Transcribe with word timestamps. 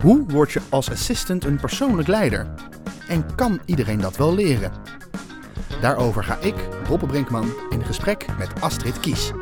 Hoe 0.00 0.24
word 0.26 0.52
je 0.52 0.60
als 0.68 0.90
assistant 0.90 1.44
een 1.44 1.56
persoonlijk 1.60 2.08
leider? 2.08 2.46
En 3.08 3.34
kan 3.34 3.60
iedereen 3.64 4.00
dat 4.00 4.16
wel 4.16 4.34
leren? 4.34 4.72
Daarover 5.80 6.24
ga 6.24 6.38
ik, 6.40 6.54
Boppe 6.88 7.06
Brinkman, 7.06 7.52
in 7.70 7.84
gesprek 7.84 8.26
met 8.38 8.60
Astrid 8.60 9.00
Kies. 9.00 9.32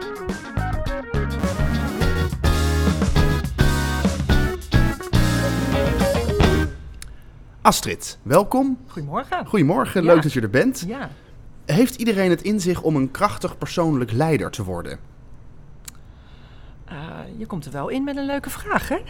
Astrid, 7.62 8.18
welkom. 8.22 8.78
Goedemorgen. 8.86 9.46
Goedemorgen, 9.46 10.02
Ja. 10.04 10.12
leuk 10.12 10.22
dat 10.22 10.32
je 10.32 10.40
er 10.40 10.50
bent. 10.50 10.84
Ja. 10.86 11.10
Heeft 11.64 11.94
iedereen 11.94 12.30
het 12.30 12.42
in 12.42 12.60
zich 12.60 12.82
om 12.82 12.96
een 12.96 13.10
krachtig 13.10 13.58
persoonlijk 13.58 14.12
leider 14.12 14.50
te 14.50 14.64
worden? 14.64 14.98
Eh, 17.32 17.38
je 17.38 17.46
komt 17.46 17.64
er 17.64 17.72
wel 17.72 17.88
in 17.88 18.04
met 18.04 18.16
een 18.16 18.26
leuke 18.26 18.50
vraag, 18.50 18.88
hè? 18.88 18.98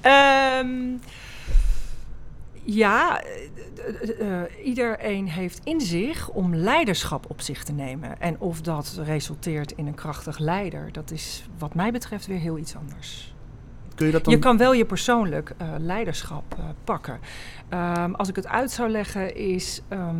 Ehm, 0.00 0.96
ja, 2.62 3.20
eh, 3.20 3.26
eh, 4.02 4.42
eh, 4.42 4.66
iedereen 4.66 5.28
heeft 5.28 5.60
in 5.64 5.80
zich 5.80 6.28
om 6.28 6.54
leiderschap 6.54 7.30
op 7.30 7.40
zich 7.40 7.64
te 7.64 7.72
nemen. 7.72 8.20
En 8.20 8.40
of 8.40 8.60
dat 8.60 9.00
resulteert 9.04 9.72
in 9.72 9.86
een 9.86 9.94
krachtig 9.94 10.38
leider, 10.38 10.92
dat 10.92 11.10
is 11.10 11.44
wat 11.58 11.74
mij 11.74 11.92
betreft 11.92 12.26
weer 12.26 12.38
heel 12.38 12.58
iets 12.58 12.76
anders. 12.76 13.34
Kun 13.94 14.06
je 14.06 14.12
dat 14.12 14.24
dan... 14.24 14.34
Je 14.34 14.38
kan 14.38 14.56
wel 14.56 14.72
je 14.72 14.84
persoonlijk 14.84 15.54
eh, 15.56 15.68
leiderschap 15.78 16.54
eh, 16.58 16.64
pakken. 16.84 17.20
Ehm, 17.68 18.12
als 18.12 18.28
ik 18.28 18.36
het 18.36 18.46
uit 18.46 18.70
zou 18.70 18.88
leggen, 18.88 19.36
is 19.36 19.82
ehm, 19.88 20.16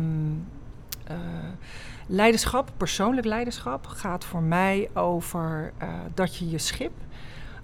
eh, 1.03 1.17
leiderschap, 2.07 2.71
persoonlijk 2.77 3.27
leiderschap, 3.27 3.85
gaat 3.85 4.25
voor 4.25 4.41
mij 4.41 4.89
over 4.93 5.73
eh, 5.77 5.89
dat 6.13 6.35
je 6.35 6.49
je 6.49 6.57
schip 6.57 6.91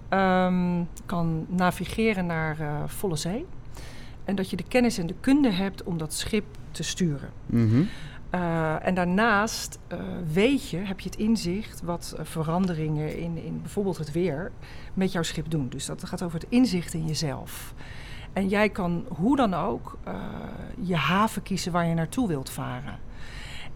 ehm, 0.09 0.83
kan 1.05 1.45
navigeren 1.49 2.25
naar 2.25 2.59
eh, 2.59 2.83
volle 2.85 3.15
zee. 3.15 3.45
En 4.25 4.35
dat 4.35 4.49
je 4.49 4.55
de 4.55 4.63
kennis 4.67 4.97
en 4.97 5.07
de 5.07 5.15
kunde 5.19 5.51
hebt 5.51 5.83
om 5.83 5.97
dat 5.97 6.13
schip 6.13 6.45
te 6.71 6.83
sturen. 6.83 7.29
Mhm. 7.45 7.81
Uh, 8.35 8.87
en 8.87 8.93
daarnaast 8.93 9.79
weet 10.33 10.69
je, 10.69 10.77
heb 10.77 10.99
je 10.99 11.09
het 11.09 11.19
inzicht 11.19 11.81
wat 11.81 12.15
veranderingen 12.21 13.17
in, 13.17 13.43
in 13.43 13.61
bijvoorbeeld 13.61 13.97
het 13.97 14.11
weer 14.11 14.51
met 14.93 15.11
jouw 15.11 15.23
schip 15.23 15.49
doen. 15.49 15.69
Dus 15.69 15.85
dat 15.85 16.05
gaat 16.05 16.23
over 16.23 16.39
het 16.39 16.49
inzicht 16.49 16.93
in 16.93 17.05
jezelf. 17.05 17.73
En 18.33 18.47
jij 18.47 18.69
kan 18.69 19.05
hoe 19.07 19.35
dan 19.35 19.53
ook 19.53 19.97
je 20.81 20.95
haven 20.95 21.43
kiezen 21.43 21.71
waar 21.71 21.85
je 21.85 21.93
naartoe 21.93 22.27
wilt 22.27 22.49
varen. 22.49 22.99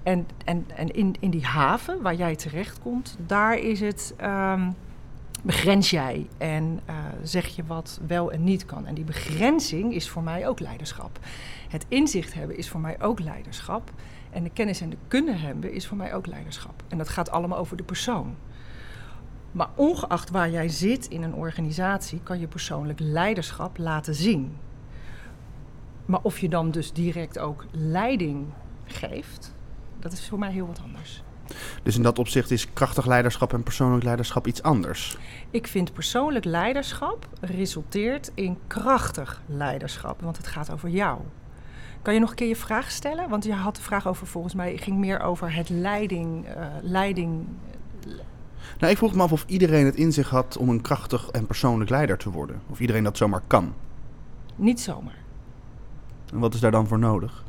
En, 0.05 0.27
en, 0.45 0.65
en 0.75 0.91
in, 0.91 1.15
in 1.19 1.29
die 1.29 1.45
haven 1.45 2.01
waar 2.01 2.15
jij 2.15 2.35
terechtkomt, 2.35 3.17
daar 3.25 3.57
is 3.57 3.79
het. 3.79 4.13
Um, 4.23 4.75
begrens 5.41 5.89
jij 5.89 6.27
en 6.37 6.79
uh, 6.89 6.95
zeg 7.23 7.47
je 7.47 7.63
wat 7.65 7.99
wel 8.07 8.31
en 8.31 8.43
niet 8.43 8.65
kan. 8.65 8.85
En 8.85 8.95
die 8.95 9.03
begrenzing 9.03 9.93
is 9.93 10.09
voor 10.09 10.23
mij 10.23 10.47
ook 10.47 10.59
leiderschap. 10.59 11.19
Het 11.69 11.85
inzicht 11.87 12.33
hebben 12.33 12.57
is 12.57 12.69
voor 12.69 12.79
mij 12.79 13.01
ook 13.01 13.19
leiderschap. 13.19 13.91
En 14.31 14.43
de 14.43 14.49
kennis 14.49 14.81
en 14.81 14.89
de 14.89 14.97
kunde 15.07 15.31
hebben 15.31 15.73
is 15.73 15.87
voor 15.87 15.97
mij 15.97 16.13
ook 16.13 16.25
leiderschap. 16.27 16.83
En 16.87 16.97
dat 16.97 17.09
gaat 17.09 17.31
allemaal 17.31 17.57
over 17.57 17.77
de 17.77 17.83
persoon. 17.83 18.35
Maar 19.51 19.69
ongeacht 19.75 20.29
waar 20.29 20.49
jij 20.49 20.69
zit 20.69 21.07
in 21.07 21.23
een 21.23 21.33
organisatie, 21.33 22.19
kan 22.23 22.39
je 22.39 22.47
persoonlijk 22.47 22.99
leiderschap 22.99 23.77
laten 23.77 24.15
zien. 24.15 24.57
Maar 26.05 26.19
of 26.21 26.39
je 26.39 26.49
dan 26.49 26.71
dus 26.71 26.93
direct 26.93 27.39
ook 27.39 27.65
leiding 27.71 28.45
geeft, 28.85 29.54
dat 30.09 30.13
is 30.13 30.27
voor 30.27 30.39
mij 30.39 30.51
heel 30.51 30.67
wat 30.67 30.81
anders. 30.83 31.23
Dus 31.83 31.95
in 31.95 32.03
dat 32.03 32.19
opzicht 32.19 32.51
is 32.51 32.73
krachtig 32.73 33.05
leiderschap 33.05 33.53
en 33.53 33.63
persoonlijk 33.63 34.03
leiderschap 34.03 34.47
iets 34.47 34.63
anders. 34.63 35.17
Ik 35.49 35.67
vind 35.67 35.93
persoonlijk 35.93 36.45
leiderschap 36.45 37.27
resulteert 37.39 38.31
in 38.33 38.57
krachtig 38.67 39.41
leiderschap, 39.45 40.21
want 40.21 40.37
het 40.37 40.47
gaat 40.47 40.71
over 40.71 40.89
jou. 40.89 41.19
Kan 42.01 42.13
je 42.13 42.19
nog 42.19 42.29
een 42.29 42.35
keer 42.35 42.47
je 42.47 42.55
vraag 42.55 42.91
stellen? 42.91 43.29
Want 43.29 43.43
je 43.43 43.53
had 43.53 43.75
de 43.75 43.81
vraag 43.81 44.07
over, 44.07 44.27
volgens 44.27 44.53
mij, 44.53 44.77
ging 44.77 44.97
meer 44.97 45.19
over 45.19 45.53
het 45.53 45.69
leiding. 45.69 46.47
Uh, 46.47 46.65
leiding 46.81 47.47
nou, 48.79 48.91
ik 48.91 48.97
vroeg 48.97 49.15
me 49.15 49.21
af 49.21 49.31
of 49.31 49.43
iedereen 49.47 49.85
het 49.85 49.95
in 49.95 50.13
zich 50.13 50.29
had 50.29 50.57
om 50.57 50.69
een 50.69 50.81
krachtig 50.81 51.29
en 51.29 51.45
persoonlijk 51.45 51.89
leider 51.89 52.17
te 52.17 52.29
worden. 52.29 52.61
Of 52.69 52.79
iedereen 52.79 53.03
dat 53.03 53.17
zomaar 53.17 53.41
kan. 53.47 53.73
Niet 54.55 54.81
zomaar. 54.81 55.17
En 56.33 56.39
wat 56.39 56.53
is 56.53 56.59
daar 56.59 56.71
dan 56.71 56.87
voor 56.87 56.99
nodig? 56.99 57.44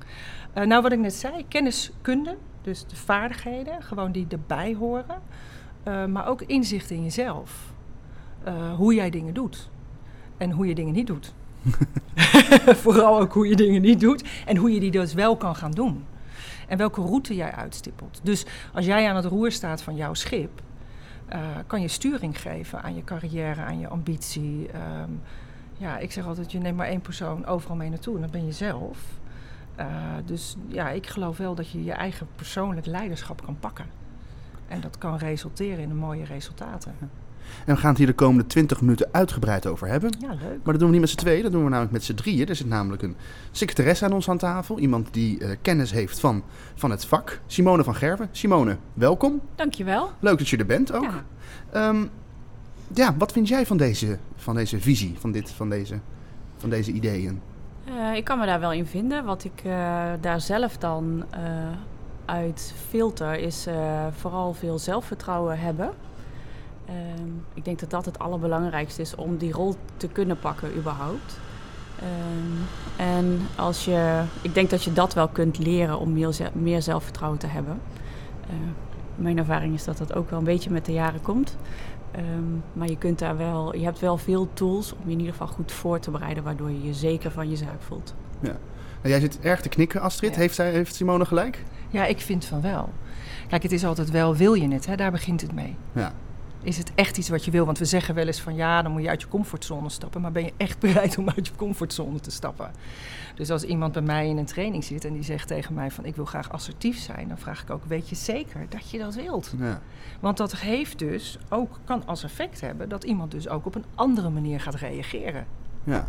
Uh, 0.58 0.64
nou, 0.64 0.82
wat 0.82 0.92
ik 0.92 0.98
net 0.98 1.14
zei, 1.14 1.44
kenniskunde, 1.48 2.36
dus 2.62 2.86
de 2.86 2.96
vaardigheden, 2.96 3.82
gewoon 3.82 4.12
die 4.12 4.26
erbij 4.28 4.74
horen. 4.74 5.22
Uh, 5.88 6.04
maar 6.04 6.26
ook 6.26 6.42
inzicht 6.42 6.90
in 6.90 7.02
jezelf. 7.02 7.72
Uh, 8.48 8.74
hoe 8.74 8.94
jij 8.94 9.10
dingen 9.10 9.34
doet. 9.34 9.70
En 10.36 10.50
hoe 10.50 10.66
je 10.66 10.74
dingen 10.74 10.92
niet 10.92 11.06
doet. 11.06 11.34
Vooral 12.84 13.20
ook 13.20 13.32
hoe 13.32 13.48
je 13.48 13.56
dingen 13.56 13.82
niet 13.82 14.00
doet 14.00 14.24
en 14.46 14.56
hoe 14.56 14.70
je 14.70 14.80
die 14.80 14.90
dus 14.90 15.14
wel 15.14 15.36
kan 15.36 15.56
gaan 15.56 15.70
doen. 15.70 16.04
En 16.68 16.78
welke 16.78 17.00
route 17.00 17.34
jij 17.34 17.52
uitstippelt. 17.52 18.20
Dus 18.22 18.46
als 18.74 18.86
jij 18.86 19.08
aan 19.08 19.16
het 19.16 19.24
roer 19.24 19.50
staat 19.50 19.82
van 19.82 19.96
jouw 19.96 20.14
schip, 20.14 20.62
uh, 21.32 21.38
kan 21.66 21.80
je 21.80 21.88
sturing 21.88 22.40
geven 22.40 22.82
aan 22.82 22.94
je 22.94 23.04
carrière, 23.04 23.60
aan 23.60 23.78
je 23.78 23.88
ambitie. 23.88 24.68
Um, 25.02 25.20
ja, 25.76 25.98
ik 25.98 26.12
zeg 26.12 26.26
altijd, 26.26 26.52
je 26.52 26.58
neemt 26.58 26.76
maar 26.76 26.88
één 26.88 27.00
persoon 27.00 27.46
overal 27.46 27.76
mee 27.76 27.88
naartoe 27.88 28.14
en 28.14 28.20
dat 28.20 28.30
ben 28.30 28.46
je 28.46 28.52
zelf. 28.52 28.98
Uh, 29.78 29.86
dus 30.24 30.56
ja, 30.68 30.88
ik 30.88 31.06
geloof 31.06 31.36
wel 31.36 31.54
dat 31.54 31.70
je 31.70 31.84
je 31.84 31.92
eigen 31.92 32.26
persoonlijk 32.36 32.86
leiderschap 32.86 33.44
kan 33.44 33.56
pakken. 33.60 33.86
En 34.68 34.80
dat 34.80 34.98
kan 34.98 35.16
resulteren 35.16 35.78
in 35.78 35.96
mooie 35.96 36.24
resultaten. 36.24 36.94
En 37.64 37.74
we 37.74 37.80
gaan 37.80 37.88
het 37.88 37.98
hier 37.98 38.06
de 38.06 38.12
komende 38.12 38.46
20 38.46 38.80
minuten 38.80 39.08
uitgebreid 39.12 39.66
over 39.66 39.88
hebben. 39.88 40.16
Ja, 40.20 40.28
leuk. 40.28 40.38
Maar 40.40 40.72
dat 40.72 40.78
doen 40.78 40.86
we 40.86 40.92
niet 40.92 41.00
met 41.00 41.10
z'n 41.10 41.16
tweeën, 41.16 41.42
dat 41.42 41.52
doen 41.52 41.62
we 41.64 41.68
namelijk 41.68 41.92
met 41.92 42.04
z'n 42.04 42.14
drieën. 42.14 42.48
Er 42.48 42.56
zit 42.56 42.66
namelijk 42.66 43.02
een 43.02 43.16
secretaresse 43.50 44.04
aan 44.04 44.12
ons 44.12 44.28
aan 44.28 44.38
tafel. 44.38 44.78
Iemand 44.78 45.08
die 45.12 45.38
uh, 45.38 45.50
kennis 45.62 45.90
heeft 45.90 46.20
van, 46.20 46.42
van 46.74 46.90
het 46.90 47.04
vak. 47.04 47.40
Simone 47.46 47.84
van 47.84 47.94
Gerven. 47.94 48.28
Simone, 48.30 48.76
welkom. 48.94 49.40
Dankjewel. 49.54 50.10
Leuk 50.20 50.38
dat 50.38 50.48
je 50.48 50.56
er 50.56 50.66
bent 50.66 50.92
ook. 50.92 51.22
Ja, 51.72 51.88
um, 51.88 52.10
ja 52.94 53.16
wat 53.16 53.32
vind 53.32 53.48
jij 53.48 53.66
van 53.66 53.76
deze, 53.76 54.18
van 54.36 54.54
deze 54.54 54.80
visie, 54.80 55.14
van, 55.18 55.32
dit, 55.32 55.50
van, 55.50 55.68
deze, 55.68 55.98
van 56.56 56.70
deze 56.70 56.92
ideeën? 56.92 57.40
Uh, 57.88 58.14
ik 58.14 58.24
kan 58.24 58.38
me 58.38 58.46
daar 58.46 58.60
wel 58.60 58.72
in 58.72 58.86
vinden. 58.86 59.24
Wat 59.24 59.44
ik 59.44 59.62
uh, 59.66 59.72
daar 60.20 60.40
zelf 60.40 60.76
dan 60.76 61.24
uh, 61.34 61.40
uit 62.24 62.74
filter 62.88 63.38
is 63.38 63.66
vooral 64.10 64.52
veel 64.52 64.78
zelfvertrouwen 64.78 65.58
hebben. 65.58 65.90
Um, 67.18 67.44
ik 67.54 67.64
denk 67.64 67.80
dat 67.80 67.90
dat 67.90 68.04
het 68.04 68.18
allerbelangrijkste 68.18 69.02
is 69.02 69.14
om 69.14 69.36
die 69.36 69.52
rol 69.52 69.74
te 69.96 70.08
kunnen 70.08 70.38
pakken 70.38 70.76
überhaupt. 70.76 71.38
Um, 72.02 72.66
en 72.96 73.40
als 73.56 73.84
je, 73.84 74.22
ik 74.42 74.54
denk 74.54 74.70
dat 74.70 74.84
je 74.84 74.92
dat 74.92 75.14
wel 75.14 75.28
kunt 75.28 75.58
leren 75.58 75.98
om 75.98 76.12
meer, 76.12 76.50
meer 76.52 76.82
zelfvertrouwen 76.82 77.38
te 77.38 77.46
hebben. 77.46 77.80
Mijn 79.16 79.38
ervaring 79.38 79.74
is 79.74 79.84
dat 79.84 79.98
dat 79.98 80.14
ook 80.14 80.30
wel 80.30 80.38
een 80.38 80.44
beetje 80.44 80.70
met 80.70 80.84
de 80.84 80.92
jaren 80.92 81.22
komt. 81.22 81.56
Um, 82.18 82.62
maar 82.72 82.88
je 82.88 82.98
kunt 82.98 83.18
daar 83.18 83.36
wel, 83.36 83.76
je 83.76 83.84
hebt 83.84 83.98
wel 83.98 84.16
veel 84.16 84.48
tools 84.52 84.92
om 84.92 84.98
je 85.04 85.12
in 85.12 85.18
ieder 85.18 85.32
geval 85.32 85.46
goed 85.46 85.72
voor 85.72 85.98
te 85.98 86.10
bereiden, 86.10 86.42
waardoor 86.42 86.70
je 86.70 86.82
je 86.82 86.94
zeker 86.94 87.30
van 87.30 87.50
je 87.50 87.56
zaak 87.56 87.82
voelt. 87.82 88.14
Ja. 88.40 88.48
Nou, 88.48 89.08
jij 89.08 89.20
zit 89.20 89.40
erg 89.40 89.60
te 89.60 89.68
knikken, 89.68 90.00
Astrid. 90.00 90.34
Ja. 90.34 90.40
Heeft, 90.40 90.54
zij, 90.54 90.70
heeft 90.70 90.94
Simone 90.94 91.24
gelijk? 91.24 91.64
Ja, 91.90 92.06
ik 92.06 92.20
vind 92.20 92.44
van 92.44 92.60
wel. 92.60 92.88
Kijk, 93.48 93.62
het 93.62 93.72
is 93.72 93.84
altijd 93.84 94.10
wel, 94.10 94.36
wil 94.36 94.54
je 94.54 94.68
het? 94.68 94.86
Hè? 94.86 94.96
Daar 94.96 95.10
begint 95.10 95.40
het 95.40 95.52
mee. 95.52 95.76
Ja. 95.92 96.12
Is 96.66 96.78
het 96.78 96.92
echt 96.94 97.16
iets 97.16 97.28
wat 97.28 97.44
je 97.44 97.50
wil? 97.50 97.64
Want 97.64 97.78
we 97.78 97.84
zeggen 97.84 98.14
wel 98.14 98.26
eens 98.26 98.40
van 98.40 98.54
ja, 98.54 98.82
dan 98.82 98.92
moet 98.92 99.02
je 99.02 99.08
uit 99.08 99.20
je 99.20 99.28
comfortzone 99.28 99.88
stappen. 99.88 100.20
Maar 100.20 100.32
ben 100.32 100.44
je 100.44 100.52
echt 100.56 100.78
bereid 100.86 101.18
om 101.18 101.28
uit 101.30 101.46
je 101.46 101.54
comfortzone 101.56 102.20
te 102.20 102.30
stappen? 102.30 102.70
Dus 103.34 103.50
als 103.50 103.62
iemand 103.62 103.92
bij 103.92 104.02
mij 104.02 104.28
in 104.28 104.36
een 104.36 104.46
training 104.46 104.84
zit 104.84 105.04
en 105.04 105.12
die 105.12 105.22
zegt 105.22 105.48
tegen 105.48 105.74
mij 105.74 105.90
van 105.90 106.04
ik 106.04 106.16
wil 106.16 106.24
graag 106.24 106.52
assertief 106.52 106.98
zijn, 106.98 107.28
dan 107.28 107.38
vraag 107.38 107.62
ik 107.62 107.70
ook, 107.70 107.84
weet 107.84 108.08
je 108.08 108.14
zeker 108.14 108.66
dat 108.68 108.90
je 108.90 108.98
dat 108.98 109.14
wilt? 109.14 109.54
Ja. 109.58 109.80
Want 110.20 110.36
dat 110.36 110.56
heeft 110.56 110.98
dus 110.98 111.38
ook, 111.48 111.78
kan 111.84 112.06
als 112.06 112.24
effect 112.24 112.60
hebben 112.60 112.88
dat 112.88 113.04
iemand 113.04 113.30
dus 113.30 113.48
ook 113.48 113.66
op 113.66 113.74
een 113.74 113.84
andere 113.94 114.30
manier 114.30 114.60
gaat 114.60 114.74
reageren. 114.74 115.46
Ja. 115.84 116.08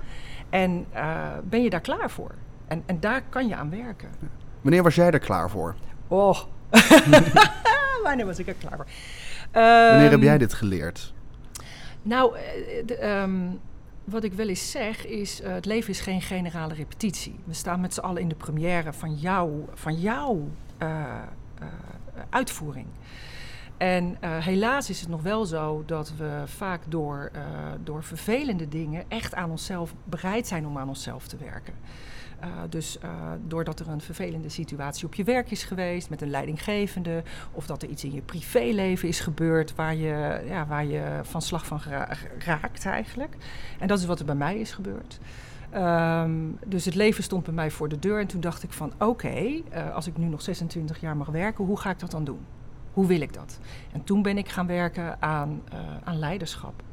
En 0.49 0.85
uh, 0.95 1.27
ben 1.43 1.63
je 1.63 1.69
daar 1.69 1.81
klaar 1.81 2.09
voor? 2.09 2.31
En, 2.67 2.83
en 2.85 2.99
daar 2.99 3.21
kan 3.29 3.47
je 3.47 3.55
aan 3.55 3.69
werken. 3.69 4.09
Ja. 4.19 4.27
Wanneer 4.61 4.83
was 4.83 4.95
jij 4.95 5.11
er 5.11 5.19
klaar 5.19 5.49
voor? 5.49 5.75
Oh, 6.07 6.39
wanneer 8.03 8.25
was 8.25 8.39
ik 8.39 8.47
er 8.47 8.53
klaar 8.53 8.75
voor? 8.75 8.87
Wanneer 9.63 10.11
heb 10.11 10.21
jij 10.21 10.37
dit 10.37 10.53
geleerd? 10.53 11.13
Nou, 12.01 12.35
de, 12.85 13.07
um, 13.07 13.59
wat 14.03 14.23
ik 14.23 14.33
wel 14.33 14.47
eens 14.47 14.71
zeg 14.71 15.05
is, 15.05 15.41
uh, 15.41 15.53
het 15.53 15.65
leven 15.65 15.89
is 15.89 15.99
geen 15.99 16.21
generale 16.21 16.73
repetitie. 16.73 17.39
We 17.43 17.53
staan 17.53 17.81
met 17.81 17.93
z'n 17.93 17.99
allen 17.99 18.21
in 18.21 18.29
de 18.29 18.35
première 18.35 18.93
van, 18.93 19.15
jou, 19.15 19.65
van 19.73 19.99
jouw 19.99 20.49
uh, 20.81 20.89
uh, 21.61 21.67
uitvoering. 22.29 22.85
En 23.77 24.17
helaas 24.21 24.89
is 24.89 24.99
het 24.99 25.09
nog 25.09 25.21
wel 25.21 25.45
zo 25.45 25.83
dat 25.85 26.13
we 26.17 26.41
vaak 26.45 26.81
door, 26.87 27.31
door 27.83 28.03
vervelende 28.03 28.67
dingen 28.67 29.03
echt 29.07 29.35
aan 29.35 29.49
onszelf 29.49 29.93
bereid 30.03 30.47
zijn 30.47 30.67
om 30.67 30.77
aan 30.77 30.87
onszelf 30.87 31.27
te 31.27 31.37
werken. 31.37 31.73
Uh, 32.43 32.47
dus 32.69 32.97
uh, 33.03 33.09
doordat 33.47 33.79
er 33.79 33.87
een 33.87 34.01
vervelende 34.01 34.49
situatie 34.49 35.05
op 35.05 35.13
je 35.13 35.23
werk 35.23 35.51
is 35.51 35.63
geweest 35.63 36.09
met 36.09 36.21
een 36.21 36.29
leidinggevende, 36.29 37.23
of 37.51 37.65
dat 37.65 37.83
er 37.83 37.89
iets 37.89 38.03
in 38.03 38.13
je 38.13 38.21
privéleven 38.21 39.07
is 39.07 39.19
gebeurd 39.19 39.75
waar 39.75 39.95
je, 39.95 40.43
ja, 40.47 40.67
waar 40.67 40.85
je 40.85 41.19
van 41.23 41.41
slag 41.41 41.65
van 41.65 41.81
raakt 42.37 42.85
eigenlijk. 42.85 43.37
En 43.79 43.87
dat 43.87 43.99
is 43.99 44.05
wat 44.05 44.19
er 44.19 44.25
bij 44.25 44.35
mij 44.35 44.57
is 44.57 44.71
gebeurd. 44.71 45.19
Um, 45.75 46.57
dus 46.65 46.85
het 46.85 46.95
leven 46.95 47.23
stond 47.23 47.43
bij 47.43 47.53
mij 47.53 47.71
voor 47.71 47.89
de 47.89 47.99
deur 47.99 48.19
en 48.19 48.27
toen 48.27 48.41
dacht 48.41 48.63
ik 48.63 48.71
van 48.71 48.93
oké, 48.97 49.37
uh, 49.37 49.95
als 49.95 50.07
ik 50.07 50.17
nu 50.17 50.25
nog 50.25 50.41
26 50.41 50.99
jaar 50.99 51.17
mag 51.17 51.27
werken, 51.27 51.65
hoe 51.65 51.79
ga 51.79 51.89
ik 51.89 51.99
dat 51.99 52.11
dan 52.11 52.23
doen? 52.23 52.45
Hoe 52.93 53.07
wil 53.07 53.21
ik 53.21 53.33
dat? 53.33 53.59
En 53.91 54.03
toen 54.03 54.21
ben 54.21 54.37
ik 54.37 54.49
gaan 54.49 54.67
werken 54.67 55.21
aan, 55.21 55.61
aan 56.03 56.19
leiderschap, 56.19 56.83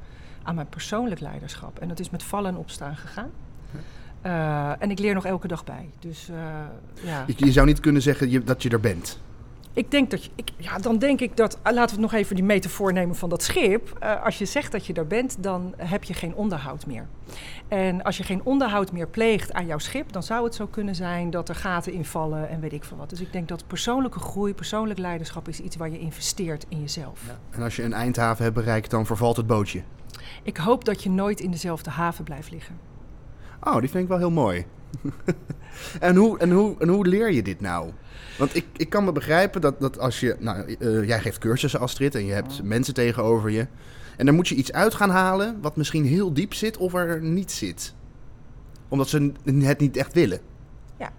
aan 0.42 0.54
mijn 0.54 0.68
persoonlijk 0.68 1.20
leiderschap. 1.20 1.78
En 1.78 1.88
dat 1.88 2.00
is 2.00 2.10
met 2.10 2.22
vallen 2.22 2.50
en 2.50 2.56
opstaan 2.56 2.96
gegaan. 2.96 3.30
Uh, 4.26 4.82
en 4.82 4.90
ik 4.90 4.98
leer 4.98 5.14
nog 5.14 5.26
elke 5.26 5.48
dag 5.48 5.64
bij. 5.64 5.90
Dus, 5.98 6.30
ja. 7.02 7.24
je, 7.26 7.34
je 7.36 7.52
zou 7.52 7.66
niet 7.66 7.80
kunnen 7.80 8.02
zeggen 8.02 8.30
je, 8.30 8.44
dat 8.44 8.62
je 8.62 8.68
er 8.68 8.80
bent. 8.80 9.20
Ik 9.72 9.90
denk 9.90 10.10
dat 10.10 10.24
je, 10.24 10.30
ik, 10.34 10.50
ja, 10.56 10.78
dan 10.78 10.98
denk 10.98 11.20
ik 11.20 11.36
dat, 11.36 11.58
laten 11.64 11.96
we 11.96 12.02
nog 12.02 12.12
even 12.12 12.34
die 12.34 12.44
metafoor 12.44 12.92
nemen 12.92 13.16
van 13.16 13.28
dat 13.28 13.42
schip. 13.42 13.98
Uh, 14.02 14.24
als 14.24 14.38
je 14.38 14.44
zegt 14.44 14.72
dat 14.72 14.86
je 14.86 14.92
daar 14.92 15.06
bent, 15.06 15.42
dan 15.42 15.74
heb 15.76 16.04
je 16.04 16.14
geen 16.14 16.34
onderhoud 16.34 16.86
meer. 16.86 17.06
En 17.68 18.02
als 18.02 18.16
je 18.16 18.22
geen 18.22 18.44
onderhoud 18.44 18.92
meer 18.92 19.08
pleegt 19.08 19.52
aan 19.52 19.66
jouw 19.66 19.78
schip, 19.78 20.12
dan 20.12 20.22
zou 20.22 20.44
het 20.44 20.54
zo 20.54 20.66
kunnen 20.66 20.94
zijn 20.94 21.30
dat 21.30 21.48
er 21.48 21.54
gaten 21.54 21.92
invallen 21.92 22.48
en 22.48 22.60
weet 22.60 22.72
ik 22.72 22.84
veel 22.84 22.96
wat. 22.96 23.10
Dus 23.10 23.20
ik 23.20 23.32
denk 23.32 23.48
dat 23.48 23.66
persoonlijke 23.66 24.18
groei, 24.18 24.54
persoonlijk 24.54 24.98
leiderschap 24.98 25.48
is 25.48 25.60
iets 25.60 25.76
waar 25.76 25.90
je 25.90 25.98
investeert 25.98 26.66
in 26.68 26.80
jezelf. 26.80 27.20
Ja. 27.26 27.38
En 27.50 27.62
als 27.62 27.76
je 27.76 27.82
een 27.82 27.92
eindhaven 27.92 28.44
hebt 28.44 28.56
bereikt, 28.56 28.90
dan 28.90 29.06
vervalt 29.06 29.36
het 29.36 29.46
bootje. 29.46 29.82
Ik 30.42 30.56
hoop 30.56 30.84
dat 30.84 31.02
je 31.02 31.10
nooit 31.10 31.40
in 31.40 31.50
dezelfde 31.50 31.90
haven 31.90 32.24
blijft 32.24 32.50
liggen. 32.50 32.78
Oh, 33.64 33.80
die 33.80 33.90
vind 33.90 34.02
ik 34.02 34.08
wel 34.08 34.18
heel 34.18 34.30
mooi. 34.30 34.64
en, 36.00 36.16
hoe, 36.16 36.38
en, 36.38 36.50
hoe, 36.50 36.74
en 36.78 36.88
hoe 36.88 37.06
leer 37.06 37.32
je 37.32 37.42
dit 37.42 37.60
nou? 37.60 37.90
Want 38.38 38.56
ik, 38.56 38.66
ik 38.76 38.88
kan 38.88 39.04
me 39.04 39.12
begrijpen 39.12 39.60
dat, 39.60 39.80
dat 39.80 39.98
als 39.98 40.20
je... 40.20 40.36
Nou, 40.38 40.76
uh, 40.78 41.06
jij 41.06 41.20
geeft 41.20 41.38
cursussen, 41.38 41.80
Astrid, 41.80 42.14
en 42.14 42.24
je 42.24 42.32
hebt 42.32 42.62
mensen 42.62 42.94
tegenover 42.94 43.50
je. 43.50 43.66
En 44.16 44.26
dan 44.26 44.34
moet 44.34 44.48
je 44.48 44.54
iets 44.54 44.72
uit 44.72 44.94
gaan 44.94 45.10
halen 45.10 45.60
wat 45.60 45.76
misschien 45.76 46.04
heel 46.04 46.32
diep 46.32 46.54
zit 46.54 46.76
of 46.76 46.94
er 46.94 47.22
niet 47.22 47.52
zit. 47.52 47.94
Omdat 48.88 49.08
ze 49.08 49.32
het 49.44 49.80
niet 49.80 49.96
echt 49.96 50.12
willen. 50.12 50.40
Ja. 50.98 51.12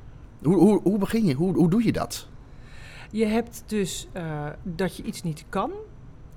Hoe, 0.43 0.55
hoe, 0.55 0.81
hoe 0.81 0.97
begin 0.97 1.25
je? 1.25 1.33
Hoe, 1.33 1.53
hoe 1.53 1.69
doe 1.69 1.83
je 1.83 1.91
dat? 1.91 2.27
Je 3.11 3.25
hebt 3.25 3.63
dus 3.65 4.07
uh, 4.17 4.47
dat 4.63 4.97
je 4.97 5.03
iets 5.03 5.23
niet 5.23 5.45
kan 5.49 5.71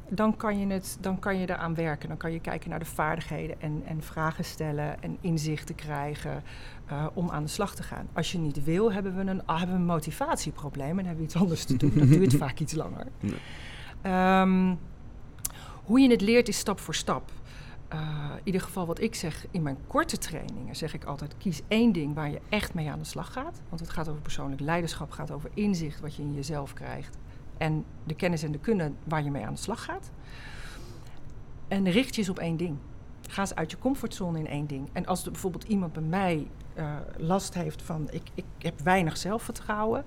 dan 0.09 0.37
kan 0.37 0.59
je, 0.59 0.67
het, 0.67 0.99
dan 1.01 1.19
kan 1.19 1.39
je 1.39 1.51
eraan 1.51 1.75
werken. 1.75 2.09
Dan 2.09 2.17
kan 2.17 2.33
je 2.33 2.41
kijken 2.41 2.71
naar 2.71 2.79
de 2.79 2.85
vaardigheden 2.85 3.61
en, 3.61 3.83
en 3.87 4.03
vragen 4.03 4.45
stellen 4.45 5.03
en 5.03 5.19
inzichten 5.21 5.75
krijgen 5.75 6.43
uh, 6.91 7.07
om 7.15 7.31
aan 7.31 7.43
de 7.43 7.49
slag 7.49 7.75
te 7.75 7.83
gaan. 7.83 8.09
Als 8.13 8.33
je 8.33 8.39
niet 8.39 8.65
wil, 8.65 8.93
hebben 8.93 9.15
we 9.15 9.21
een, 9.21 9.43
hebben 9.47 9.69
we 9.69 9.75
een 9.75 9.85
motivatieprobleem 9.85 10.99
en 10.99 11.05
hebben 11.05 11.17
we 11.17 11.25
iets 11.25 11.37
anders 11.37 11.65
te 11.65 11.77
doen. 11.77 11.93
Dat 11.95 12.09
duurt 12.09 12.37
vaak 12.47 12.59
iets 12.59 12.73
langer. 12.73 13.07
Nee. 13.21 14.41
Um, 14.41 14.79
hoe 15.85 16.01
je 16.01 16.11
het 16.11 16.21
leert 16.21 16.49
is 16.49 16.59
stap 16.59 16.81
voor 16.81 16.95
stap. 16.95 17.31
Uh, 17.95 18.01
in 18.35 18.41
ieder 18.45 18.61
geval 18.61 18.87
wat 18.87 19.01
ik 19.01 19.15
zeg 19.15 19.47
in 19.51 19.63
mijn 19.63 19.77
korte 19.87 20.19
trainingen, 20.19 20.77
zeg 20.77 20.95
ik 20.95 21.05
altijd: 21.05 21.35
kies 21.39 21.63
één 21.69 21.93
ding 21.93 22.15
waar 22.15 22.31
je 22.31 22.41
echt 22.49 22.75
mee 22.75 22.91
aan 22.91 22.99
de 22.99 23.05
slag 23.05 23.33
gaat. 23.33 23.61
Want 23.69 23.81
het 23.81 23.91
gaat 23.91 24.09
over 24.09 24.23
persoonlijk 24.23 24.61
leiderschap, 24.61 25.11
gaat 25.11 25.31
over 25.31 25.51
inzicht 25.55 26.01
wat 26.01 26.15
je 26.15 26.23
in 26.23 26.35
jezelf 26.35 26.73
krijgt 26.73 27.17
en 27.59 27.85
de 28.05 28.15
kennis 28.15 28.43
en 28.43 28.53
de 28.53 28.59
kunde 28.59 28.93
waar 29.05 29.25
je 29.25 29.31
mee 29.31 29.47
aan 29.47 29.55
de 29.55 29.61
slag 29.61 29.85
gaat. 29.85 30.11
En 31.69 31.91
richt 31.91 32.15
je 32.15 32.21
eens 32.21 32.31
op 32.31 32.39
één 32.39 32.57
ding. 32.57 32.77
Ga 33.29 33.41
eens 33.41 33.55
uit 33.55 33.71
je 33.71 33.79
comfortzone 33.79 34.39
in 34.39 34.47
één 34.47 34.67
ding. 34.67 34.89
En 34.93 35.07
als 35.07 35.25
er 35.25 35.31
bijvoorbeeld 35.31 35.65
iemand 35.65 35.93
bij 35.93 36.03
mij 36.03 36.47
uh, 36.79 36.97
last 37.17 37.55
heeft 37.55 37.83
van 37.83 38.09
ik, 38.11 38.23
ik 38.35 38.45
heb 38.59 38.81
weinig 38.81 39.17
zelfvertrouwen. 39.17 40.05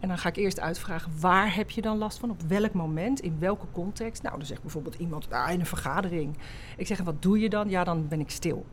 En 0.00 0.08
dan 0.08 0.18
ga 0.18 0.28
ik 0.28 0.36
eerst 0.36 0.60
uitvragen, 0.60 1.20
waar 1.20 1.54
heb 1.54 1.70
je 1.70 1.82
dan 1.82 1.98
last 1.98 2.18
van? 2.18 2.30
Op 2.30 2.40
welk 2.40 2.72
moment? 2.72 3.20
In 3.20 3.36
welke 3.38 3.66
context? 3.72 4.22
Nou, 4.22 4.36
dan 4.36 4.46
zegt 4.46 4.62
bijvoorbeeld 4.62 4.94
iemand, 4.94 5.32
ah, 5.32 5.52
in 5.52 5.60
een 5.60 5.66
vergadering. 5.66 6.36
Ik 6.76 6.86
zeg, 6.86 7.00
wat 7.00 7.22
doe 7.22 7.38
je 7.38 7.48
dan? 7.48 7.68
Ja, 7.68 7.84
dan 7.84 8.08
ben 8.08 8.20
ik 8.20 8.30
stil. 8.30 8.66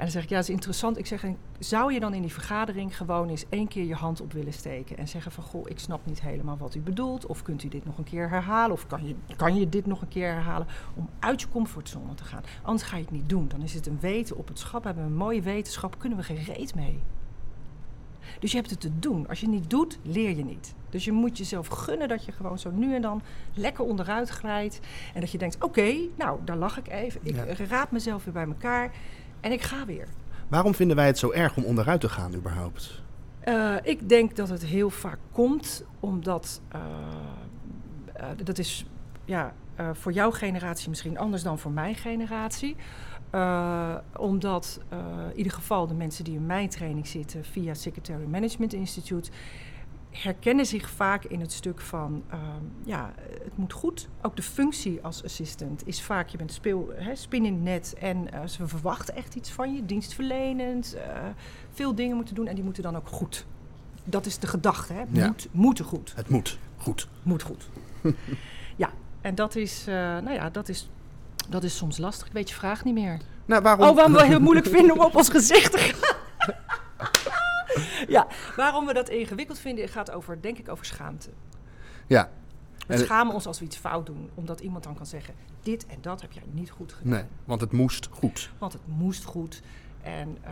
En 0.00 0.06
dan 0.06 0.14
zeg 0.14 0.22
ik, 0.22 0.28
ja, 0.28 0.34
dat 0.34 0.44
is 0.44 0.54
interessant. 0.54 0.98
Ik 0.98 1.06
zeg, 1.06 1.24
zou 1.58 1.92
je 1.92 2.00
dan 2.00 2.14
in 2.14 2.22
die 2.22 2.32
vergadering 2.32 2.96
gewoon 2.96 3.28
eens 3.28 3.44
één 3.48 3.68
keer 3.68 3.84
je 3.84 3.94
hand 3.94 4.20
op 4.20 4.32
willen 4.32 4.52
steken 4.52 4.96
en 4.96 5.08
zeggen 5.08 5.32
van, 5.32 5.44
goh, 5.44 5.68
ik 5.68 5.78
snap 5.78 6.06
niet 6.06 6.20
helemaal 6.20 6.56
wat 6.56 6.74
u 6.74 6.80
bedoelt, 6.80 7.26
of 7.26 7.42
kunt 7.42 7.62
u 7.62 7.68
dit 7.68 7.84
nog 7.84 7.98
een 7.98 8.04
keer 8.04 8.28
herhalen, 8.28 8.72
of 8.72 8.86
kan 8.86 9.06
je, 9.06 9.14
kan 9.36 9.54
je 9.54 9.68
dit 9.68 9.86
nog 9.86 10.02
een 10.02 10.08
keer 10.08 10.32
herhalen, 10.32 10.66
om 10.94 11.08
uit 11.18 11.40
je 11.40 11.48
comfortzone 11.48 12.14
te 12.14 12.24
gaan. 12.24 12.42
Anders 12.62 12.88
ga 12.88 12.96
je 12.96 13.02
het 13.02 13.12
niet 13.12 13.28
doen. 13.28 13.48
Dan 13.48 13.62
is 13.62 13.74
het 13.74 13.86
een 13.86 14.00
weten 14.00 14.36
op 14.36 14.48
het 14.48 14.58
schap, 14.58 14.84
hebben 14.84 15.04
we 15.04 15.10
een 15.10 15.16
mooie 15.16 15.42
wetenschap, 15.42 15.98
kunnen 15.98 16.18
we 16.18 16.24
geen 16.24 16.44
reet 16.44 16.74
mee. 16.74 17.02
Dus 18.38 18.50
je 18.50 18.56
hebt 18.56 18.70
het 18.70 18.80
te 18.80 18.98
doen. 18.98 19.28
Als 19.28 19.40
je 19.40 19.46
het 19.46 19.54
niet 19.54 19.70
doet, 19.70 19.98
leer 20.02 20.36
je 20.36 20.44
niet. 20.44 20.74
Dus 20.90 21.04
je 21.04 21.12
moet 21.12 21.38
jezelf 21.38 21.66
gunnen 21.66 22.08
dat 22.08 22.24
je 22.24 22.32
gewoon 22.32 22.58
zo 22.58 22.70
nu 22.70 22.94
en 22.94 23.02
dan 23.02 23.22
lekker 23.54 23.84
onderuit 23.84 24.30
glijdt. 24.30 24.80
En 25.14 25.20
dat 25.20 25.30
je 25.30 25.38
denkt, 25.38 25.54
oké, 25.54 25.64
okay, 25.64 26.10
nou, 26.16 26.38
daar 26.44 26.56
lag 26.56 26.78
ik 26.78 26.88
even. 26.88 27.20
Ik 27.22 27.34
ja. 27.34 27.64
raap 27.64 27.90
mezelf 27.90 28.24
weer 28.24 28.32
bij 28.32 28.46
elkaar. 28.46 28.92
En 29.40 29.52
ik 29.52 29.62
ga 29.62 29.84
weer. 29.86 30.06
Waarom 30.48 30.74
vinden 30.74 30.96
wij 30.96 31.06
het 31.06 31.18
zo 31.18 31.30
erg 31.30 31.56
om 31.56 31.64
onderuit 31.64 32.00
te 32.00 32.08
gaan 32.08 32.34
überhaupt? 32.34 33.02
Uh, 33.44 33.74
ik 33.82 34.08
denk 34.08 34.36
dat 34.36 34.48
het 34.48 34.64
heel 34.64 34.90
vaak 34.90 35.18
komt 35.32 35.84
omdat 36.00 36.60
uh, 36.74 36.80
uh, 38.16 38.26
dat 38.44 38.58
is 38.58 38.86
ja, 39.24 39.54
voor 39.92 40.12
jouw 40.12 40.30
generatie 40.30 40.88
misschien 40.88 41.18
anders 41.18 41.42
dan 41.42 41.58
voor 41.58 41.70
mijn 41.70 41.94
generatie. 41.94 42.76
omdat 44.16 44.80
in 45.30 45.36
ieder 45.36 45.52
geval 45.52 45.86
de 45.86 45.94
mensen 45.94 46.24
die 46.24 46.34
in 46.34 46.46
mijn 46.46 46.68
training 46.68 47.06
zitten 47.06 47.44
via 47.44 47.74
Secretary 47.74 48.24
Management 48.24 48.72
Institute 48.72 49.30
herkennen 50.10 50.66
zich 50.66 50.90
vaak 50.90 51.24
in 51.24 51.40
het 51.40 51.52
stuk 51.52 51.80
van, 51.80 52.22
uh, 52.32 52.38
ja, 52.84 53.12
het 53.44 53.56
moet 53.56 53.72
goed. 53.72 54.08
Ook 54.22 54.36
de 54.36 54.42
functie 54.42 54.98
als 55.02 55.24
assistant 55.24 55.86
is 55.86 56.02
vaak, 56.02 56.28
je 56.28 56.36
bent 56.36 56.52
speel, 56.52 56.92
hè, 56.94 57.16
spin 57.16 57.44
in 57.44 57.52
het 57.52 57.62
net 57.62 57.94
en 57.98 58.16
uh, 58.34 58.46
ze 58.46 58.66
verwachten 58.66 59.16
echt 59.16 59.34
iets 59.34 59.50
van 59.50 59.74
je, 59.74 59.86
dienstverlenend, 59.86 60.96
uh, 60.96 61.02
veel 61.72 61.94
dingen 61.94 62.16
moeten 62.16 62.34
doen 62.34 62.46
en 62.46 62.54
die 62.54 62.64
moeten 62.64 62.82
dan 62.82 62.96
ook 62.96 63.08
goed. 63.08 63.46
Dat 64.04 64.26
is 64.26 64.38
de 64.38 64.46
gedachte, 64.46 64.92
hè? 64.92 65.04
Moet, 65.08 65.48
moeten 65.50 65.84
goed. 65.84 66.12
Het 66.16 66.28
moet 66.28 66.58
goed. 66.76 67.08
Moet 67.22 67.42
goed. 67.42 67.68
ja, 68.76 68.90
en 69.20 69.34
dat 69.34 69.56
is, 69.56 69.84
nou 69.86 70.32
ja, 70.32 70.50
dat 70.50 70.68
is, 70.68 70.88
dat 71.48 71.64
is 71.64 71.76
soms 71.76 71.98
lastig. 71.98 72.26
Ik 72.26 72.32
weet 72.32 72.48
je 72.48 72.54
vraag 72.54 72.84
niet 72.84 72.94
meer. 72.94 73.18
Nou, 73.46 73.62
waarom? 73.62 73.88
Oh, 73.88 73.94
waarom 73.94 74.12
we 74.12 74.24
heel 74.24 74.40
moeilijk 74.40 74.66
vinden 74.66 74.92
om 74.92 75.00
op 75.00 75.16
ons 75.16 75.28
gezicht 75.28 75.72
te 75.72 75.78
gaan. 75.78 76.09
ja, 78.16 78.26
waarom 78.56 78.86
we 78.86 78.92
dat 78.92 79.08
ingewikkeld 79.08 79.58
vinden, 79.58 79.88
gaat 79.88 80.10
over, 80.10 80.40
denk 80.40 80.58
ik, 80.58 80.68
over 80.68 80.84
schaamte. 80.84 81.30
Ja. 82.06 82.30
We 82.86 82.98
schamen 82.98 83.34
ons 83.34 83.46
als 83.46 83.58
we 83.58 83.64
iets 83.64 83.76
fout 83.76 84.06
doen, 84.06 84.30
omdat 84.34 84.60
iemand 84.60 84.84
dan 84.84 84.94
kan 84.94 85.06
zeggen: 85.06 85.34
dit 85.62 85.86
en 85.86 85.98
dat 86.00 86.20
heb 86.20 86.32
jij 86.32 86.42
niet 86.50 86.70
goed 86.70 86.92
gedaan. 86.92 87.12
Nee, 87.12 87.24
want 87.44 87.60
het 87.60 87.72
moest 87.72 88.08
goed. 88.10 88.50
Want 88.58 88.72
het 88.72 88.82
moest 88.84 89.24
goed. 89.24 89.62
En 90.02 90.38
uh, 90.44 90.50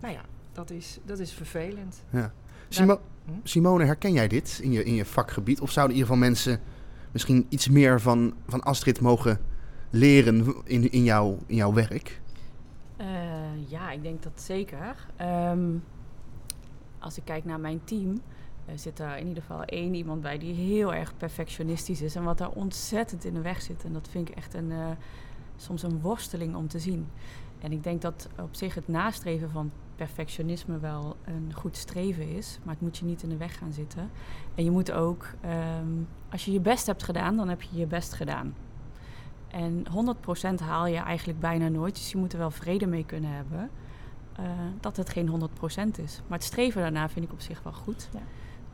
nou 0.00 0.14
ja, 0.14 0.20
dat 0.52 0.70
is, 0.70 0.98
dat 1.04 1.18
is 1.18 1.32
vervelend. 1.32 2.02
Ja. 2.10 2.32
Simo 2.68 3.00
hm? 3.24 3.32
Simone, 3.42 3.84
herken 3.84 4.12
jij 4.12 4.28
dit 4.28 4.58
in 4.62 4.72
je, 4.72 4.84
in 4.84 4.94
je 4.94 5.04
vakgebied? 5.04 5.60
Of 5.60 5.70
zouden 5.70 5.96
in 5.96 6.02
ieder 6.02 6.14
geval 6.14 6.30
mensen 6.30 6.60
misschien 7.12 7.46
iets 7.48 7.68
meer 7.68 8.00
van, 8.00 8.34
van 8.46 8.62
Astrid 8.62 9.00
mogen 9.00 9.40
leren 9.90 10.54
in, 10.64 10.90
in, 10.90 11.04
jouw, 11.04 11.38
in 11.46 11.56
jouw 11.56 11.72
werk? 11.72 12.20
Uh, 13.00 13.06
ja, 13.68 13.90
ik 13.90 14.02
denk 14.02 14.22
dat 14.22 14.32
zeker. 14.40 15.06
Um, 15.20 15.84
als 17.04 17.16
ik 17.16 17.24
kijk 17.24 17.44
naar 17.44 17.60
mijn 17.60 17.80
team, 17.84 18.10
uh, 18.10 18.74
zit 18.74 18.98
er 18.98 19.16
in 19.16 19.26
ieder 19.26 19.42
geval 19.42 19.62
één 19.62 19.94
iemand 19.94 20.20
bij 20.20 20.38
die 20.38 20.54
heel 20.54 20.94
erg 20.94 21.16
perfectionistisch 21.16 22.02
is. 22.02 22.14
En 22.14 22.24
wat 22.24 22.38
daar 22.38 22.50
ontzettend 22.50 23.24
in 23.24 23.34
de 23.34 23.40
weg 23.40 23.62
zit. 23.62 23.84
En 23.84 23.92
dat 23.92 24.08
vind 24.08 24.28
ik 24.28 24.34
echt 24.34 24.54
een, 24.54 24.70
uh, 24.70 24.86
soms 25.56 25.82
een 25.82 26.00
worsteling 26.00 26.54
om 26.54 26.68
te 26.68 26.78
zien. 26.78 27.06
En 27.60 27.72
ik 27.72 27.82
denk 27.82 28.02
dat 28.02 28.28
op 28.40 28.54
zich 28.54 28.74
het 28.74 28.88
nastreven 28.88 29.50
van 29.50 29.70
perfectionisme 29.96 30.78
wel 30.78 31.16
een 31.24 31.52
goed 31.54 31.76
streven 31.76 32.28
is. 32.28 32.58
Maar 32.62 32.74
het 32.74 32.82
moet 32.82 32.96
je 32.96 33.04
niet 33.04 33.22
in 33.22 33.28
de 33.28 33.36
weg 33.36 33.58
gaan 33.58 33.72
zitten. 33.72 34.10
En 34.54 34.64
je 34.64 34.70
moet 34.70 34.92
ook, 34.92 35.28
um, 35.78 36.08
als 36.30 36.44
je 36.44 36.52
je 36.52 36.60
best 36.60 36.86
hebt 36.86 37.02
gedaan, 37.02 37.36
dan 37.36 37.48
heb 37.48 37.62
je 37.62 37.76
je 37.78 37.86
best 37.86 38.12
gedaan. 38.12 38.54
En 39.48 39.84
100% 39.90 40.60
haal 40.60 40.86
je 40.86 40.98
eigenlijk 40.98 41.40
bijna 41.40 41.68
nooit. 41.68 41.94
Dus 41.94 42.10
je 42.10 42.18
moet 42.18 42.32
er 42.32 42.38
wel 42.38 42.50
vrede 42.50 42.86
mee 42.86 43.04
kunnen 43.04 43.30
hebben. 43.30 43.70
Uh, 44.40 44.46
dat 44.80 44.96
het 44.96 45.10
geen 45.10 45.28
100% 45.28 46.00
is. 46.02 46.20
Maar 46.26 46.38
het 46.38 46.46
streven 46.46 46.82
daarna 46.82 47.08
vind 47.08 47.24
ik 47.24 47.32
op 47.32 47.40
zich 47.40 47.62
wel 47.62 47.72
goed. 47.72 48.08
Ja. 48.12 48.20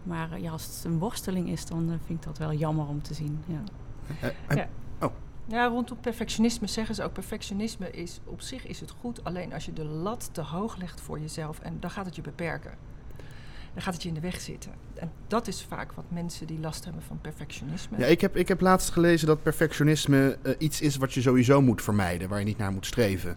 Maar 0.02 0.32
uh, 0.32 0.42
ja, 0.42 0.50
als 0.50 0.64
het 0.64 0.84
een 0.84 0.98
worsteling 0.98 1.48
is, 1.48 1.66
dan 1.66 1.82
uh, 1.82 1.94
vind 2.06 2.18
ik 2.18 2.24
dat 2.24 2.38
wel 2.38 2.52
jammer 2.52 2.86
om 2.86 3.02
te 3.02 3.14
zien. 3.14 3.44
Ja. 3.46 3.62
ja. 4.54 4.68
Oh. 5.00 5.12
ja, 5.46 5.66
rondom 5.66 5.98
perfectionisme 6.00 6.66
zeggen 6.66 6.94
ze 6.94 7.02
ook: 7.02 7.12
perfectionisme 7.12 7.90
is 7.90 8.20
op 8.24 8.40
zich 8.40 8.66
is 8.66 8.80
het 8.80 8.90
goed, 9.00 9.24
alleen 9.24 9.52
als 9.52 9.64
je 9.64 9.72
de 9.72 9.84
lat 9.84 10.28
te 10.32 10.42
hoog 10.42 10.76
legt 10.76 11.00
voor 11.00 11.20
jezelf 11.20 11.60
en 11.60 11.76
dan 11.80 11.90
gaat 11.90 12.06
het 12.06 12.16
je 12.16 12.22
beperken. 12.22 12.72
Dan 13.74 13.82
gaat 13.82 13.94
het 13.94 14.02
je 14.02 14.08
in 14.08 14.14
de 14.14 14.20
weg 14.20 14.40
zitten. 14.40 14.72
En 14.94 15.12
dat 15.26 15.46
is 15.46 15.62
vaak 15.62 15.92
wat 15.92 16.04
mensen 16.08 16.46
die 16.46 16.60
last 16.60 16.84
hebben 16.84 17.02
van 17.02 17.20
perfectionisme. 17.20 17.98
Ja, 17.98 18.06
ik 18.06 18.20
heb, 18.20 18.36
ik 18.36 18.48
heb 18.48 18.60
laatst 18.60 18.90
gelezen 18.90 19.26
dat 19.26 19.42
perfectionisme 19.42 20.38
iets 20.58 20.80
is 20.80 20.96
wat 20.96 21.12
je 21.12 21.20
sowieso 21.20 21.62
moet 21.62 21.82
vermijden, 21.82 22.28
waar 22.28 22.38
je 22.38 22.44
niet 22.44 22.58
naar 22.58 22.72
moet 22.72 22.86
streven. 22.86 23.36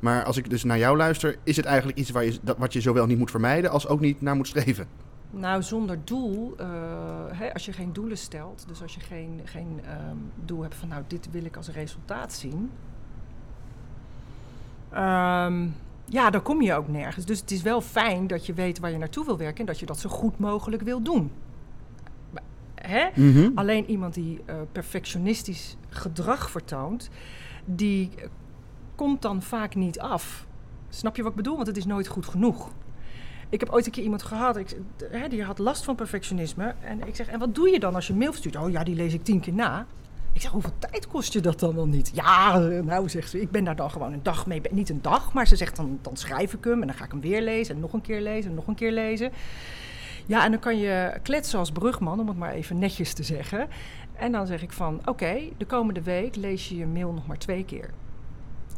Maar 0.00 0.24
als 0.24 0.36
ik 0.36 0.50
dus 0.50 0.64
naar 0.64 0.78
jou 0.78 0.96
luister, 0.96 1.36
is 1.42 1.56
het 1.56 1.66
eigenlijk 1.66 1.98
iets 1.98 2.10
waar 2.10 2.24
je, 2.24 2.38
dat, 2.42 2.58
wat 2.58 2.72
je 2.72 2.80
zowel 2.80 3.06
niet 3.06 3.18
moet 3.18 3.30
vermijden 3.30 3.70
als 3.70 3.86
ook 3.88 4.00
niet 4.00 4.20
naar 4.20 4.36
moet 4.36 4.46
streven. 4.46 4.86
Nou, 5.30 5.62
zonder 5.62 5.98
doel, 6.04 6.54
eh, 6.56 6.66
hè, 7.30 7.52
als 7.52 7.64
je 7.64 7.72
geen 7.72 7.92
doelen 7.92 8.18
stelt, 8.18 8.64
dus 8.68 8.82
als 8.82 8.94
je 8.94 9.00
geen, 9.00 9.40
geen 9.44 9.80
ehm, 9.84 10.16
doel 10.44 10.62
hebt 10.62 10.74
van 10.74 10.88
nou, 10.88 11.02
dit 11.06 11.30
wil 11.30 11.44
ik 11.44 11.56
als 11.56 11.68
resultaat 11.68 12.32
zien, 12.32 12.70
ehm, 14.90 15.66
ja, 16.04 16.30
dan 16.30 16.42
kom 16.42 16.62
je 16.62 16.74
ook 16.74 16.88
nergens. 16.88 17.24
Dus 17.24 17.40
het 17.40 17.50
is 17.50 17.62
wel 17.62 17.80
fijn 17.80 18.26
dat 18.26 18.46
je 18.46 18.54
weet 18.54 18.78
waar 18.78 18.90
je 18.90 18.98
naartoe 18.98 19.24
wil 19.24 19.38
werken 19.38 19.60
en 19.60 19.66
dat 19.66 19.78
je 19.78 19.86
dat 19.86 19.98
zo 19.98 20.08
goed 20.08 20.38
mogelijk 20.38 20.82
wil 20.82 21.02
doen. 21.02 21.30
Hè? 22.74 23.08
Mhm. 23.14 23.50
Alleen 23.54 23.90
iemand 23.90 24.14
die 24.14 24.40
eh, 24.44 24.54
perfectionistisch 24.72 25.76
gedrag 25.88 26.50
vertoont, 26.50 27.10
die 27.64 28.10
komt 28.98 29.22
dan 29.22 29.42
vaak 29.42 29.74
niet 29.74 30.00
af. 30.00 30.46
Snap 30.88 31.16
je 31.16 31.22
wat 31.22 31.30
ik 31.30 31.36
bedoel? 31.36 31.54
Want 31.54 31.66
het 31.66 31.76
is 31.76 31.84
nooit 31.84 32.06
goed 32.06 32.26
genoeg. 32.26 32.70
Ik 33.48 33.60
heb 33.60 33.70
ooit 33.70 33.86
een 33.86 33.92
keer 33.92 34.02
iemand 34.02 34.22
gehad, 34.22 34.56
ik, 34.56 34.76
hè, 35.10 35.28
die 35.28 35.44
had 35.44 35.58
last 35.58 35.84
van 35.84 35.94
perfectionisme. 35.94 36.74
En 36.80 37.06
ik 37.06 37.16
zeg, 37.16 37.26
en 37.26 37.38
wat 37.38 37.54
doe 37.54 37.70
je 37.70 37.80
dan 37.80 37.94
als 37.94 38.06
je 38.06 38.14
mail 38.14 38.32
stuurt? 38.32 38.56
Oh 38.56 38.70
ja, 38.70 38.84
die 38.84 38.94
lees 38.94 39.12
ik 39.12 39.24
tien 39.24 39.40
keer 39.40 39.52
na. 39.52 39.86
Ik 40.32 40.40
zeg, 40.40 40.50
hoeveel 40.50 40.72
tijd 40.78 41.06
kost 41.06 41.32
je 41.32 41.40
dat 41.40 41.60
dan 41.60 41.74
wel 41.74 41.86
niet? 41.86 42.10
Ja, 42.14 42.58
nou, 42.58 43.08
zegt 43.08 43.30
ze, 43.30 43.40
ik 43.40 43.50
ben 43.50 43.64
daar 43.64 43.76
dan 43.76 43.90
gewoon 43.90 44.12
een 44.12 44.22
dag 44.22 44.46
mee. 44.46 44.60
Niet 44.70 44.88
een 44.88 45.02
dag, 45.02 45.32
maar 45.32 45.46
ze 45.46 45.56
zegt, 45.56 45.76
dan, 45.76 45.98
dan 46.02 46.16
schrijf 46.16 46.52
ik 46.52 46.64
hem 46.64 46.80
en 46.80 46.86
dan 46.86 46.96
ga 46.96 47.04
ik 47.04 47.10
hem 47.10 47.20
weer 47.20 47.42
lezen 47.42 47.74
en 47.74 47.80
nog 47.80 47.92
een 47.92 48.00
keer 48.00 48.20
lezen 48.20 48.50
en 48.50 48.56
nog 48.56 48.66
een 48.66 48.74
keer 48.74 48.92
lezen. 48.92 49.32
Ja, 50.26 50.44
en 50.44 50.50
dan 50.50 50.60
kan 50.60 50.78
je 50.78 51.18
kletsen 51.22 51.58
als 51.58 51.70
brugman, 51.70 52.20
om 52.20 52.28
het 52.28 52.36
maar 52.36 52.52
even 52.52 52.78
netjes 52.78 53.12
te 53.12 53.22
zeggen. 53.22 53.68
En 54.16 54.32
dan 54.32 54.46
zeg 54.46 54.62
ik 54.62 54.72
van, 54.72 55.00
oké, 55.04 55.38
de 55.56 55.66
komende 55.66 56.02
week 56.02 56.36
lees 56.36 56.68
je 56.68 56.76
je 56.76 56.86
mail 56.86 57.12
nog 57.12 57.26
maar 57.26 57.38
twee 57.38 57.64
keer. 57.64 57.90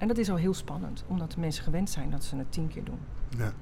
En 0.00 0.08
dat 0.08 0.18
is 0.18 0.30
al 0.30 0.36
heel 0.36 0.54
spannend, 0.54 1.04
omdat 1.06 1.32
de 1.32 1.40
mensen 1.40 1.64
gewend 1.64 1.90
zijn 1.90 2.10
dat 2.10 2.24
ze 2.24 2.36
het 2.36 2.52
tien 2.52 2.68
keer 2.68 2.84
doen. 2.84 2.98
Ja. 3.38 3.52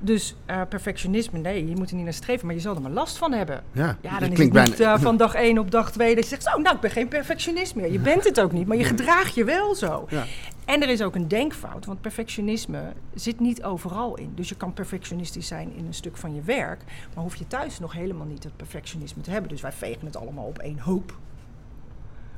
Dus 0.00 0.36
uh, 0.46 0.60
perfectionisme, 0.68 1.38
nee, 1.38 1.68
je 1.68 1.76
moet 1.76 1.90
er 1.90 1.96
niet 1.96 2.04
naar 2.04 2.12
streven, 2.12 2.46
maar 2.46 2.54
je 2.54 2.60
zal 2.60 2.74
er 2.74 2.82
maar 2.82 2.90
last 2.90 3.18
van 3.18 3.32
hebben. 3.32 3.62
Ja, 3.72 3.96
Ja, 4.00 4.10
dat 4.10 4.20
dan 4.20 4.30
is 4.30 4.38
het 4.38 4.52
niet 4.52 4.80
eh, 4.80 4.98
van 4.98 5.16
dag 5.24 5.34
één 5.34 5.58
op 5.58 5.70
dag 5.70 5.92
twee 5.92 6.14
dat 6.14 6.24
je 6.24 6.30
zegt, 6.30 6.42
zo, 6.42 6.58
nou, 6.58 6.74
ik 6.74 6.80
ben 6.80 6.90
geen 6.90 7.08
perfectionist 7.08 7.74
meer. 7.74 7.92
Je 7.92 7.98
bent 7.98 8.24
het 8.24 8.40
ook 8.40 8.52
niet, 8.52 8.66
maar 8.66 8.76
je 8.76 8.84
gedraagt 8.94 9.34
je 9.34 9.44
wel 9.44 9.74
zo. 9.74 10.06
Ja. 10.08 10.24
En 10.64 10.82
er 10.82 10.88
is 10.88 11.02
ook 11.02 11.14
een 11.14 11.28
denkfout, 11.28 11.86
want 11.86 12.00
perfectionisme 12.00 12.92
zit 13.14 13.40
niet 13.40 13.62
overal 13.62 14.16
in. 14.16 14.32
Dus 14.34 14.48
je 14.48 14.56
kan 14.56 14.72
perfectionistisch 14.72 15.46
zijn 15.46 15.72
in 15.76 15.86
een 15.86 15.94
stuk 15.94 16.16
van 16.16 16.34
je 16.34 16.42
werk, 16.42 16.82
maar 17.14 17.24
hoef 17.24 17.36
je 17.36 17.46
thuis 17.46 17.78
nog 17.78 17.92
helemaal 17.92 18.26
niet 18.26 18.44
het 18.44 18.56
perfectionisme 18.56 19.22
te 19.22 19.30
hebben. 19.30 19.50
Dus 19.50 19.60
wij 19.60 19.72
vegen 19.72 20.06
het 20.06 20.16
allemaal 20.16 20.44
op 20.44 20.58
één 20.58 20.78
hoop. 20.78 21.18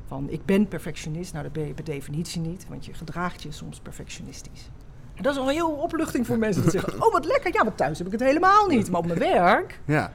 Van 0.07 0.29
ik 0.29 0.45
ben 0.45 0.67
perfectionist, 0.67 1.31
nou 1.31 1.43
dat 1.43 1.53
ben 1.53 1.67
je 1.67 1.73
per 1.73 1.83
definitie 1.83 2.41
niet, 2.41 2.65
want 2.69 2.85
je 2.85 2.93
gedraagt 2.93 3.43
je 3.43 3.51
soms 3.51 3.79
perfectionistisch. 3.79 4.69
En 5.15 5.23
dat 5.23 5.33
is 5.33 5.39
al 5.39 5.49
heel 5.49 5.69
opluchting 5.69 6.25
voor 6.25 6.37
mensen 6.37 6.63
dat 6.63 6.71
zeggen, 6.71 6.93
oh 7.05 7.11
wat 7.11 7.25
lekker, 7.25 7.53
ja, 7.53 7.63
maar 7.63 7.75
thuis 7.75 7.97
heb 7.97 8.07
ik 8.07 8.13
het 8.13 8.23
helemaal 8.23 8.67
niet, 8.67 8.89
maar 8.91 8.99
op 8.99 9.07
mijn 9.07 9.19
werk. 9.19 9.79
Ja. 9.85 10.13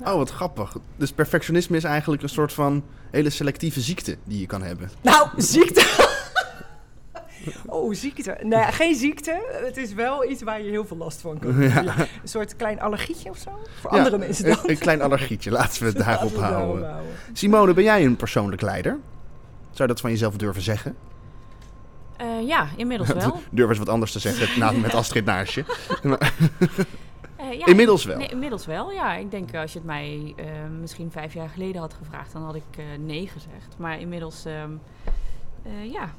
Oh, 0.00 0.14
wat 0.14 0.30
grappig. 0.30 0.76
Dus 0.96 1.12
perfectionisme 1.12 1.76
is 1.76 1.84
eigenlijk 1.84 2.22
een 2.22 2.28
soort 2.28 2.52
van 2.52 2.84
hele 3.10 3.30
selectieve 3.30 3.80
ziekte 3.80 4.16
die 4.24 4.40
je 4.40 4.46
kan 4.46 4.62
hebben. 4.62 4.90
Nou, 5.02 5.28
ziekte. 5.36 6.08
Oh, 7.66 7.94
ziekte. 7.94 8.36
Nee, 8.42 8.62
geen 8.62 8.94
ziekte. 8.94 9.60
Het 9.64 9.76
is 9.76 9.94
wel 9.94 10.30
iets 10.30 10.42
waar 10.42 10.62
je 10.62 10.70
heel 10.70 10.84
veel 10.84 10.96
last 10.96 11.20
van 11.20 11.38
kan 11.38 11.54
hebben. 11.54 11.84
Ja. 11.84 11.98
Een 11.98 12.28
soort 12.28 12.56
klein 12.56 12.80
allergietje 12.80 13.30
of 13.30 13.36
zo. 13.38 13.50
Voor 13.80 13.90
andere 13.90 14.18
mensen 14.18 14.48
een, 14.48 14.54
dan. 14.54 14.70
een 14.70 14.78
klein 14.78 15.02
allergietje, 15.02 15.50
laten 15.50 15.82
we 15.82 15.88
het 15.88 15.96
daarop 15.98 16.36
houden. 16.36 16.50
daarop 16.50 16.82
houden. 16.82 17.12
Simone, 17.32 17.74
ben 17.74 17.84
jij 17.84 18.04
een 18.04 18.16
persoonlijk 18.16 18.62
leider? 18.62 18.92
Zou 19.70 19.82
je 19.82 19.86
dat 19.86 20.00
van 20.00 20.10
jezelf 20.10 20.36
durven 20.36 20.62
zeggen? 20.62 20.96
Eh, 22.16 22.26
ja, 22.46 22.68
inmiddels 22.76 23.12
wel. 23.22 23.40
Durf 23.50 23.68
eens 23.68 23.78
wat 23.78 23.88
anders 23.88 24.12
te 24.12 24.18
zeggen 24.18 24.58
na, 24.58 24.70
met 24.72 24.94
Astrid 24.94 25.24
naast 25.24 25.54
je. 25.54 25.64
Eh, 27.36 27.58
ja, 27.58 27.66
Inmiddels 27.66 28.04
wel. 28.04 28.16
Nee, 28.16 28.28
inmiddels 28.28 28.66
wel, 28.66 28.92
ja. 28.92 29.14
Ik 29.14 29.30
denk 29.30 29.54
als 29.54 29.72
je 29.72 29.78
het 29.78 29.86
mij 29.86 30.34
eh, 30.36 30.44
misschien 30.80 31.10
vijf 31.10 31.34
jaar 31.34 31.48
geleden 31.48 31.80
had 31.80 31.94
gevraagd, 31.94 32.32
dan 32.32 32.42
had 32.42 32.54
ik 32.54 32.62
eh, 32.76 32.84
nee 32.98 33.26
gezegd. 33.26 33.74
Maar 33.76 34.00
inmiddels, 34.00 34.44
ehm, 34.44 34.70
eh, 35.62 35.92
ja, 35.92 36.10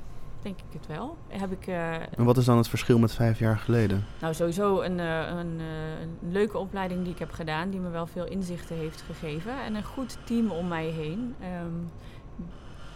denk 0.42 0.58
ik 0.58 0.80
het 0.80 0.88
wel. 0.88 1.18
Heb 1.28 1.52
ik, 1.52 1.68
eh, 1.68 1.94
En 1.94 2.24
wat 2.24 2.38
is 2.38 2.46
dan 2.46 2.58
het 2.58 2.68
verschil 2.68 3.00
met 3.00 3.14
vijf 3.14 3.40
jaar 3.40 3.58
geleden? 3.58 4.06
nou, 4.22 4.34
sowieso 4.34 4.82
een, 4.82 5.00
eh, 5.00 5.28
een, 5.28 5.60
eh, 5.60 6.02
een 6.02 6.32
leuke 6.32 6.58
opleiding 6.58 7.04
die 7.04 7.14
ik 7.14 7.20
heb 7.20 7.32
gedaan, 7.32 7.70
die 7.70 7.80
me 7.80 7.90
wel 7.90 8.08
veel 8.08 8.26
inzichten 8.26 8.76
heeft 8.76 9.02
gegeven. 9.02 9.64
En 9.64 9.76
een 9.76 9.84
goed 9.84 10.18
team 10.24 10.52
om 10.52 10.68
mij 10.68 10.86
heen, 10.86 11.36
ehm, 11.40 11.76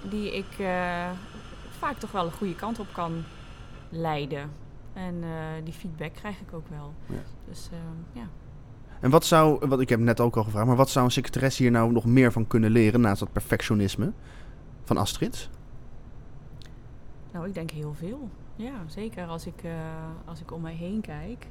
die 0.10 0.36
ik 0.36 0.66
vaak 1.70 1.98
toch 1.98 2.12
wel 2.12 2.26
een 2.26 2.32
goede 2.32 2.56
kant 2.56 2.80
op 2.80 2.88
kan 2.92 3.24
leiden. 3.90 4.52
En 4.94 5.24
die 5.64 5.74
feedback 5.74 6.14
krijg 6.14 6.40
ik 6.40 6.54
ook 6.54 6.68
wel. 6.70 6.94
Ja. 7.06 7.22
Dus 7.48 7.70
ehm, 7.72 8.20
ja. 8.20 8.28
En 9.00 9.10
wat 9.10 9.26
zou, 9.26 9.68
wat 9.68 9.80
ik 9.80 9.90
heb 9.90 10.00
net 10.00 10.20
ook 10.20 10.36
al 10.36 10.44
gevraagd, 10.44 10.68
maar 10.68 10.76
wat 10.76 10.90
zou 10.90 11.06
een 11.06 11.12
secretaresse 11.12 11.62
hier 11.64 11.72
nou 11.72 11.92
nog 11.92 12.06
meer 12.06 12.32
van 12.32 12.48
kunnen 12.48 12.72
leren 12.72 13.02
naast 13.02 13.20
dat 13.20 13.32
perfectionisme 13.32 14.12
van 14.84 14.98
Astrid? 14.98 15.50
Nou, 17.36 17.48
ik 17.48 17.54
denk 17.54 17.72
heel 17.72 17.94
veel. 17.94 18.30
Ja, 18.56 18.74
zeker 18.88 19.26
als 19.28 19.46
ik, 19.46 19.64
eh, 19.64 19.72
als 20.26 20.42
ik 20.42 20.52
om 20.52 20.62
mij 20.62 20.74
heen 20.74 21.02
kijk. 21.02 21.48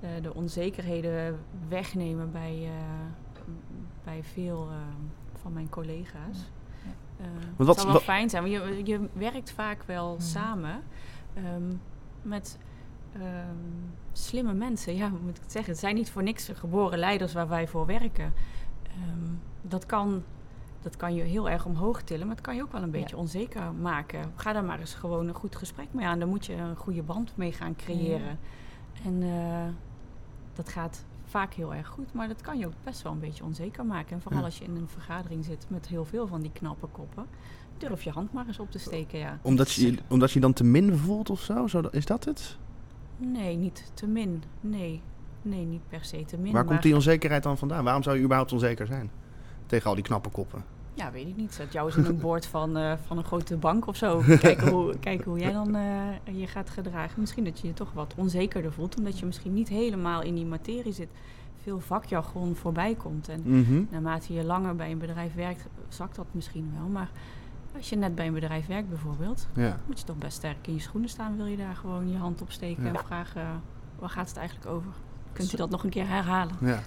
eh, 0.00 0.10
de 0.22 0.34
onzekerheden 0.34 1.38
wegnemen 1.68 2.32
bij, 2.32 2.62
eh, 2.64 3.44
bij 4.04 4.22
veel 4.24 4.68
van 5.40 5.52
mijn 5.52 5.68
collega's. 5.68 6.50
Eh, 7.16 7.26
wat- 7.56 7.66
het 7.66 7.76
zal 7.76 7.84
wel 7.84 7.94
wat- 7.94 8.02
fijn 8.02 8.30
zijn, 8.30 8.42
want 8.42 8.54
je, 8.54 8.80
je 8.92 9.08
werkt 9.12 9.50
vaak 9.52 9.82
wel 9.82 10.12
Mhm. 10.14 10.22
samen 10.22 10.82
ehm, 11.34 11.72
met 12.22 12.58
ehm, 13.12 13.54
slimme 14.12 14.52
mensen. 14.54 14.94
Ja, 14.96 15.08
moet 15.08 15.36
ik 15.36 15.42
het 15.42 15.52
zeggen? 15.52 15.70
Het 15.72 15.80
zijn 15.80 15.94
niet 15.94 16.10
voor 16.10 16.22
niks 16.22 16.48
geboren 16.54 16.98
leiders 16.98 17.32
waar 17.32 17.48
wij 17.48 17.68
voor 17.68 17.86
werken. 17.86 18.32
Ehm, 18.82 19.32
dat 19.62 19.86
kan 19.86 20.22
dat 20.86 20.96
kan 20.96 21.14
je 21.14 21.22
heel 21.22 21.50
erg 21.50 21.64
omhoog 21.64 22.02
tillen, 22.02 22.26
maar 22.26 22.36
het 22.36 22.44
kan 22.44 22.56
je 22.56 22.62
ook 22.62 22.72
wel 22.72 22.82
een 22.82 22.90
beetje 22.90 23.16
onzeker 23.16 23.72
maken. 23.72 24.32
Ga 24.36 24.52
daar 24.52 24.64
maar 24.64 24.80
eens 24.80 24.94
gewoon 24.94 25.28
een 25.28 25.34
goed 25.34 25.56
gesprek 25.56 25.86
mee 25.90 26.06
aan. 26.06 26.18
Daar 26.18 26.28
moet 26.28 26.46
je 26.46 26.54
een 26.54 26.76
goede 26.76 27.02
band 27.02 27.32
mee 27.36 27.52
gaan 27.52 27.76
creëren. 27.76 28.38
En 29.04 29.22
eh, 29.22 29.64
dat 30.54 30.68
gaat 30.68 31.04
vaak 31.24 31.54
heel 31.54 31.74
erg 31.74 31.86
goed, 31.86 32.12
maar 32.12 32.28
dat 32.28 32.40
kan 32.40 32.58
je 32.58 32.66
ook 32.66 32.72
best 32.84 33.02
wel 33.02 33.12
een 33.12 33.20
beetje 33.20 33.44
onzeker 33.44 33.86
maken. 33.86 34.12
En 34.12 34.20
vooral 34.20 34.40
Ja. 34.40 34.44
als 34.46 34.58
je 34.58 34.64
in 34.64 34.76
een 34.76 34.88
vergadering 34.88 35.44
zit 35.44 35.66
met 35.68 35.86
heel 35.88 36.04
veel 36.04 36.26
van 36.26 36.40
die 36.40 36.50
knappe 36.52 36.86
koppen, 36.86 37.26
durf 37.78 38.02
je 38.02 38.10
hand 38.10 38.32
maar 38.32 38.46
eens 38.46 38.58
op 38.58 38.70
te 38.70 38.78
steken. 38.78 39.18
Ja. 39.18 39.38
Omdat 39.42 39.72
je, 39.72 39.98
omdat 40.08 40.30
je 40.32 40.40
dan 40.40 40.52
te 40.52 40.64
min 40.64 40.96
voelt 40.96 41.30
of 41.30 41.40
zo? 41.40 41.66
zo 41.66 41.80
is 41.90 42.06
dat 42.06 42.24
het? 42.24 42.56
Nee, 43.16 43.56
niet 43.56 43.90
te 43.94 44.06
min. 44.06 44.42
Nee, 44.60 45.02
nee 45.42 45.64
niet 45.64 45.88
per 45.88 46.04
se 46.04 46.24
te 46.24 46.36
min. 46.36 46.44
Waar 46.44 46.52
maar- 46.52 46.64
komt 46.64 46.82
die 46.82 46.94
onzekerheid 46.94 47.42
dan 47.42 47.58
vandaan? 47.58 47.84
Waarom 47.84 48.02
zou 48.02 48.16
je 48.16 48.22
überhaupt 48.22 48.52
onzeker 48.52 48.86
zijn? 48.86 49.10
Tegen 49.66 49.88
al 49.88 49.94
die 49.94 50.04
knappe 50.04 50.28
koppen. 50.28 50.64
Ja, 50.96 51.10
weet 51.10 51.26
ik 51.26 51.36
niet. 51.36 51.54
Zet 51.54 51.72
jou 51.72 51.86
eens 51.86 51.96
in 51.96 52.04
een 52.04 52.18
boord 52.28 52.46
van, 52.46 52.76
eh, 52.76 52.92
van 53.06 53.18
een 53.18 53.24
grote 53.24 53.56
bank 53.56 53.86
of 53.86 53.96
zo. 53.96 54.22
Kijken 54.40 54.68
hoe, 54.70 54.98
kijken 55.08 55.30
hoe 55.30 55.38
jij 55.38 55.52
dan 55.52 55.74
eh, 55.74 56.38
je 56.40 56.46
gaat 56.46 56.70
gedragen. 56.70 57.20
Misschien 57.20 57.44
dat 57.44 57.60
je 57.60 57.66
je 57.66 57.72
toch 57.74 57.92
wat 57.92 58.14
onzekerder 58.16 58.72
voelt. 58.72 58.96
Omdat 58.98 59.18
je 59.18 59.26
misschien 59.26 59.54
niet 59.54 59.68
helemaal 59.68 60.22
in 60.22 60.34
die 60.34 60.46
materie 60.46 60.92
zit. 60.92 61.08
Veel 61.62 61.80
vakjargon 61.80 62.54
voorbij 62.56 62.94
komt. 62.94 63.28
En 63.28 63.40
Mhm. 63.44 63.82
naarmate 63.90 64.32
je 64.32 64.44
langer 64.44 64.76
bij 64.76 64.90
een 64.90 64.98
bedrijf 64.98 65.34
werkt, 65.34 65.66
zakt 65.88 66.16
dat 66.16 66.26
misschien 66.30 66.72
wel. 66.78 66.88
Maar 66.88 67.10
als 67.76 67.88
je 67.88 67.96
net 67.96 68.14
bij 68.14 68.26
een 68.26 68.32
bedrijf 68.32 68.66
werkt 68.66 68.88
bijvoorbeeld... 68.88 69.48
Ja. 69.54 69.78
moet 69.86 69.98
je 69.98 70.04
toch 70.04 70.16
best 70.18 70.36
sterk 70.36 70.66
in 70.66 70.74
je 70.74 70.80
schoenen 70.80 71.08
staan. 71.10 71.36
Wil 71.36 71.46
je 71.46 71.56
daar 71.56 71.74
gewoon 71.76 72.10
je 72.10 72.16
hand 72.16 72.42
op 72.42 72.50
steken 72.50 72.82
Ja. 72.84 72.88
en 72.88 72.98
vragen... 73.04 73.40
eh, 73.42 73.48
waar 73.98 74.10
gaat 74.10 74.28
het 74.28 74.36
eigenlijk 74.36 74.68
over? 74.70 74.90
Kunt 75.36 75.52
u 75.52 75.56
dat 75.56 75.70
nog 75.70 75.84
een 75.84 75.90
keer 75.90 76.08
herhalen? 76.08 76.54
ja. 76.60 76.82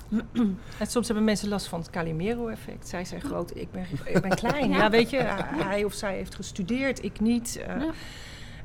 En 0.79 0.88
soms 0.88 1.08
hebben 1.08 1.24
mensen 1.25 1.50
last 1.50 1.68
van 1.68 1.79
het 1.79 1.89
Calimero-effect. 1.89 2.88
Zij 2.88 3.06
zijn 3.06 3.22
groot, 3.22 3.56
ik 3.56 3.72
ben, 3.72 3.86
ik 4.06 4.22
ben 4.22 4.36
klein. 4.36 4.70
Ja. 4.72 4.77
Ja. 4.77 4.89
weet 4.89 5.10
je, 5.10 5.18
hij 5.56 5.84
of 5.84 5.94
zij 5.94 6.15
heeft 6.15 6.36
gestudeerd, 6.36 7.03
ik 7.03 7.20
niet. 7.20 7.58
eh, 7.58 7.82
Ja. 7.82 7.91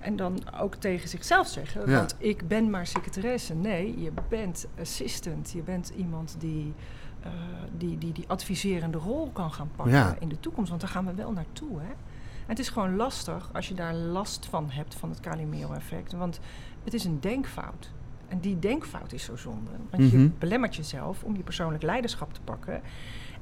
En 0.00 0.16
dan 0.16 0.40
ook 0.60 0.74
tegen 0.74 1.08
zichzelf 1.08 1.48
zeggen, 1.48 1.90
Ja. 1.90 1.96
want 1.96 2.14
ik 2.18 2.48
ben 2.48 2.70
maar 2.70 2.86
secretaresse. 2.86 3.54
Nee, 3.54 4.00
je 4.02 4.10
bent 4.28 4.66
assistant. 4.80 5.50
Je 5.50 5.62
bent 5.62 5.92
iemand 5.96 6.36
die, 6.38 6.74
eh, 7.22 7.30
die, 7.78 7.98
die 7.98 8.12
die 8.12 8.24
adviserende 8.28 8.98
rol 8.98 9.30
kan 9.32 9.52
gaan 9.52 9.70
pakken 9.76 9.94
Ja. 9.94 10.16
in 10.18 10.28
de 10.28 10.40
toekomst. 10.40 10.68
Want 10.68 10.80
daar 10.80 10.90
gaan 10.90 11.06
we 11.06 11.14
wel 11.14 11.32
naartoe, 11.32 11.78
hè. 11.80 11.86
En 11.86 12.50
het 12.50 12.58
is 12.58 12.68
gewoon 12.68 12.96
lastig 12.96 13.50
als 13.52 13.68
je 13.68 13.74
daar 13.74 13.94
last 13.94 14.46
van 14.46 14.70
hebt, 14.70 14.94
van 14.94 15.08
het 15.10 15.20
Calimero-effect. 15.20 16.12
Want 16.12 16.40
het 16.84 16.94
is 16.94 17.04
een 17.04 17.20
denkfout. 17.20 17.90
En 18.34 18.40
die 18.40 18.58
denkfout 18.58 19.12
is 19.12 19.24
zo 19.24 19.36
zonde. 19.36 19.70
Want 19.90 20.10
je 20.10 20.16
Mhm. 20.18 20.28
belemmert 20.38 20.76
jezelf 20.76 21.22
om 21.24 21.36
je 21.36 21.42
persoonlijk 21.42 21.82
leiderschap 21.82 22.32
te 22.34 22.40
pakken. 22.44 22.80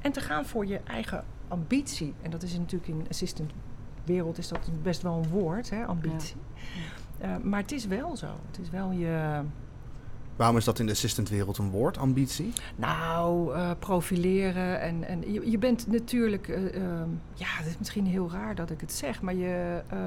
En 0.01 0.11
te 0.11 0.19
gaan 0.21 0.45
voor 0.45 0.65
je 0.65 0.79
eigen 0.83 1.23
ambitie. 1.47 2.13
En 2.21 2.31
dat 2.31 2.43
is 2.43 2.57
natuurlijk 2.57 2.87
in 2.87 3.05
assistant 3.09 3.51
wereld 4.03 4.37
is 4.37 4.47
dat 4.47 4.69
best 4.81 5.01
wel 5.01 5.13
een 5.23 5.29
woord, 5.29 5.69
hè, 5.69 5.85
ambitie. 5.85 6.35
Eh, 7.17 7.37
maar 7.43 7.59
het 7.61 7.71
is 7.71 7.87
wel 7.87 8.15
zo. 8.17 8.27
Het 8.47 8.59
is 8.61 8.69
wel 8.69 8.91
je, 8.91 9.41
Waarom 10.35 10.57
is 10.57 10.63
dat 10.65 10.79
in 10.79 10.85
de 10.85 10.91
assistantwereld 10.91 11.57
een 11.57 11.69
woord, 11.69 11.97
ambitie? 11.97 12.53
nou, 12.75 13.53
eh, 13.55 13.71
profileren. 13.79 14.81
En, 14.81 15.03
en 15.03 15.33
je, 15.33 15.49
je 15.49 15.57
bent 15.57 15.87
natuurlijk, 15.87 16.47
eh, 16.47 16.75
ehm, 16.75 17.09
ja, 17.33 17.45
het 17.47 17.65
is 17.65 17.77
misschien 17.77 18.05
heel 18.05 18.31
raar 18.31 18.55
dat 18.55 18.69
ik 18.69 18.81
het 18.81 18.91
zeg, 18.91 19.21
maar 19.21 19.33
je, 19.35 19.81
eh, 19.89 19.97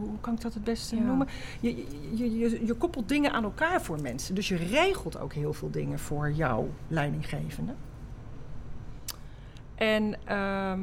hoe 0.00 0.20
kan 0.20 0.34
ik 0.34 0.40
dat 0.40 0.54
het 0.54 0.64
beste 0.64 0.96
Ja. 0.96 1.02
noemen? 1.02 1.26
Je, 1.60 1.76
je, 1.76 1.86
je, 2.14 2.38
je, 2.38 2.66
je 2.66 2.74
koppelt 2.74 3.08
dingen 3.08 3.32
aan 3.32 3.44
elkaar 3.44 3.82
voor 3.82 4.00
mensen. 4.00 4.34
Dus 4.34 4.48
je 4.48 4.56
regelt 4.56 5.18
ook 5.18 5.32
heel 5.32 5.52
veel 5.52 5.70
dingen 5.70 5.98
voor 5.98 6.30
jouw 6.30 6.68
leidinggevende. 6.88 7.72
En 9.74 10.26
ehm, 10.26 10.80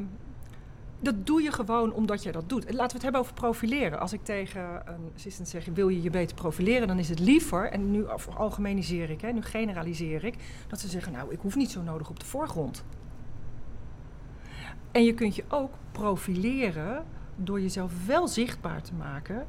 dat 0.99 1.25
doe 1.25 1.41
je 1.41 1.51
gewoon 1.51 1.93
omdat 1.93 2.23
je 2.23 2.31
dat 2.31 2.49
doet. 2.49 2.63
Laten 2.63 2.87
we 2.87 2.93
het 2.93 3.01
hebben 3.03 3.21
over 3.21 3.33
profileren. 3.33 3.99
Als 3.99 4.13
ik 4.13 4.23
tegen 4.23 4.61
een 4.85 5.11
assistent 5.15 5.47
zeg, 5.47 5.65
wil 5.73 5.89
je 5.89 6.01
je 6.01 6.09
beter 6.09 6.35
profileren, 6.35 6.87
dan 6.87 6.99
is 6.99 7.09
het 7.09 7.19
liever, 7.19 7.71
en 7.71 7.91
nu 7.91 8.05
algemeniseer 8.37 9.09
ik, 9.09 9.21
hè, 9.21 9.31
nu 9.31 9.41
generaliseer 9.41 10.23
ik, 10.23 10.35
dat 10.67 10.79
ze 10.79 10.87
zeggen, 10.87 11.11
nou, 11.11 11.31
ik 11.33 11.39
hoef 11.41 11.55
niet 11.55 11.71
zo 11.71 11.81
nodig 11.81 12.09
op 12.09 12.19
de 12.19 12.25
voorgrond. 12.25 12.83
En 14.91 15.03
je 15.03 15.13
kunt 15.13 15.35
je 15.35 15.43
ook 15.47 15.73
profileren 15.91 17.05
door 17.43 17.61
jezelf 17.61 17.91
wel 18.05 18.27
zichtbaar 18.27 18.81
te 18.81 18.93
maken 18.93 19.45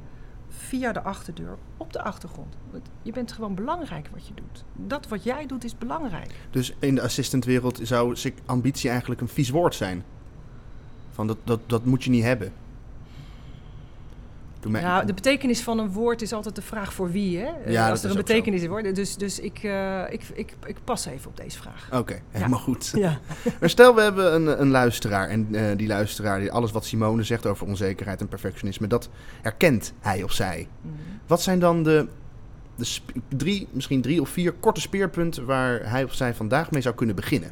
via 0.48 0.92
de 0.92 1.02
achterdeur 1.02 1.56
op 1.76 1.92
de 1.92 2.02
achtergrond. 2.02 2.56
Je 3.02 3.12
bent 3.12 3.32
gewoon 3.32 3.54
belangrijk 3.54 4.08
wat 4.12 4.26
je 4.26 4.34
doet. 4.34 4.64
Dat 4.74 5.08
wat 5.08 5.22
jij 5.22 5.46
doet 5.46 5.64
is 5.64 5.78
belangrijk. 5.78 6.34
Dus 6.50 6.74
in 6.78 6.94
de 6.94 7.02
assistantwereld 7.02 7.80
zou 7.82 8.16
ambitie 8.44 8.90
eigenlijk 8.90 9.20
een 9.20 9.28
vies 9.28 9.50
woord 9.50 9.74
zijn. 9.74 10.04
Van 11.10 11.26
dat, 11.26 11.36
dat, 11.44 11.60
dat 11.66 11.84
moet 11.84 12.04
je 12.04 12.10
niet 12.10 12.22
hebben. 12.22 12.52
Mij- 14.68 14.82
Nou, 14.82 15.06
de 15.06 15.14
betekenis 15.14 15.62
van 15.62 15.78
een 15.78 15.92
woord 15.92 16.22
is 16.22 16.32
altijd 16.32 16.54
de 16.54 16.62
vraag 16.62 16.92
voor 16.92 17.10
wie, 17.10 17.38
hè? 17.38 17.50
Ja, 17.66 17.82
dat 17.82 17.90
Als 17.90 18.02
er 18.04 18.10
een 18.10 18.16
betekenis 18.16 18.60
is. 18.60 18.66
Hoor. 18.66 18.82
Dus, 18.82 19.16
dus 19.16 19.38
ik, 19.38 19.58
eh, 19.62 20.02
ik, 20.08 20.22
ik, 20.34 20.54
ik 20.66 20.76
pas 20.84 21.06
even 21.06 21.30
op 21.30 21.36
deze 21.36 21.58
vraag. 21.58 21.88
Oké, 21.92 22.20
helemaal 22.30 22.58
goed. 22.58 22.92
Ja. 22.94 23.18
Maar 23.60 23.70
stel, 23.70 23.94
we 23.94 24.00
hebben 24.02 24.34
een, 24.34 24.60
een 24.60 24.70
luisteraar. 24.70 25.28
En 25.28 25.48
eh, 25.54 25.76
die 25.76 25.86
luisteraar, 25.86 26.40
die 26.40 26.52
alles 26.52 26.70
wat 26.72 26.84
Simone 26.84 27.22
zegt 27.22 27.46
over 27.46 27.66
onzekerheid 27.66 28.20
en 28.20 28.28
perfectionisme, 28.28 28.86
dat 28.86 29.08
herkent 29.42 29.92
hij 30.00 30.22
of 30.22 30.32
zij. 30.32 30.68
Mhm. 30.80 30.94
Wat 31.26 31.42
zijn 31.42 31.58
dan 31.58 31.82
de, 31.82 32.06
de 32.76 32.86
drie, 33.36 33.68
misschien 33.70 34.00
drie 34.02 34.20
of 34.20 34.28
vier 34.28 34.52
korte 34.52 34.80
speerpunten 34.80 35.44
waar 35.44 35.90
hij 35.90 36.04
of 36.04 36.14
zij 36.14 36.34
vandaag 36.34 36.70
mee 36.70 36.82
zou 36.82 36.94
kunnen 36.94 37.16
beginnen? 37.16 37.50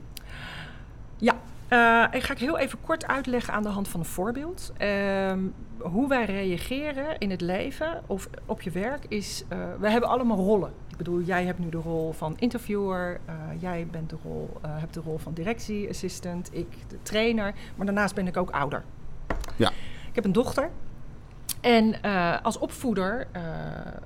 Ja, 1.17 1.37
eh, 1.69 2.05
ik 2.11 2.23
ga 2.23 2.33
ik 2.33 2.39
heel 2.39 2.59
even 2.59 2.81
kort 2.81 3.07
uitleggen 3.07 3.55
aan 3.55 3.63
de 3.63 3.69
hand 3.69 3.89
van 3.89 4.01
een 4.01 4.07
voorbeeld. 4.07 4.73
Ehm, 4.77 5.41
hoe 5.79 6.09
wij 6.09 6.25
reageren 6.25 7.19
in 7.19 7.31
het 7.31 7.41
leven 7.41 8.03
of 8.07 8.29
op 8.47 8.63
je 8.63 8.71
werk 8.71 9.05
is... 9.09 9.45
eh 9.49 9.59
we 9.81 9.91
hebben 9.91 10.09
allemaal 10.11 10.37
rollen. 10.37 10.73
Ik 10.91 10.97
bedoel, 10.97 11.21
jij 11.21 11.45
hebt 11.45 11.59
nu 11.59 11.69
de 11.69 11.77
rol 11.77 12.13
van 12.13 12.35
interviewer. 12.39 13.21
eh, 13.25 13.35
jij 13.59 13.87
bent 13.91 14.11
de 14.11 14.17
rol, 14.23 14.61
hebt 14.63 14.95
de 14.95 15.01
rol 15.01 15.19
van 15.19 15.33
directieassistent. 15.33 16.49
Ik 16.53 16.69
de 16.89 17.03
trainer. 17.03 17.55
Maar 17.77 17.87
daarnaast 17.87 18.15
ben 18.15 18.27
ik 18.27 18.37
ook 18.37 18.51
ouder. 18.51 18.85
Ja. 19.57 19.69
Ik 20.09 20.15
heb 20.15 20.25
een 20.25 20.33
dochter. 20.33 20.71
En 21.61 22.01
als 22.43 22.59
opvoeder 22.59 23.27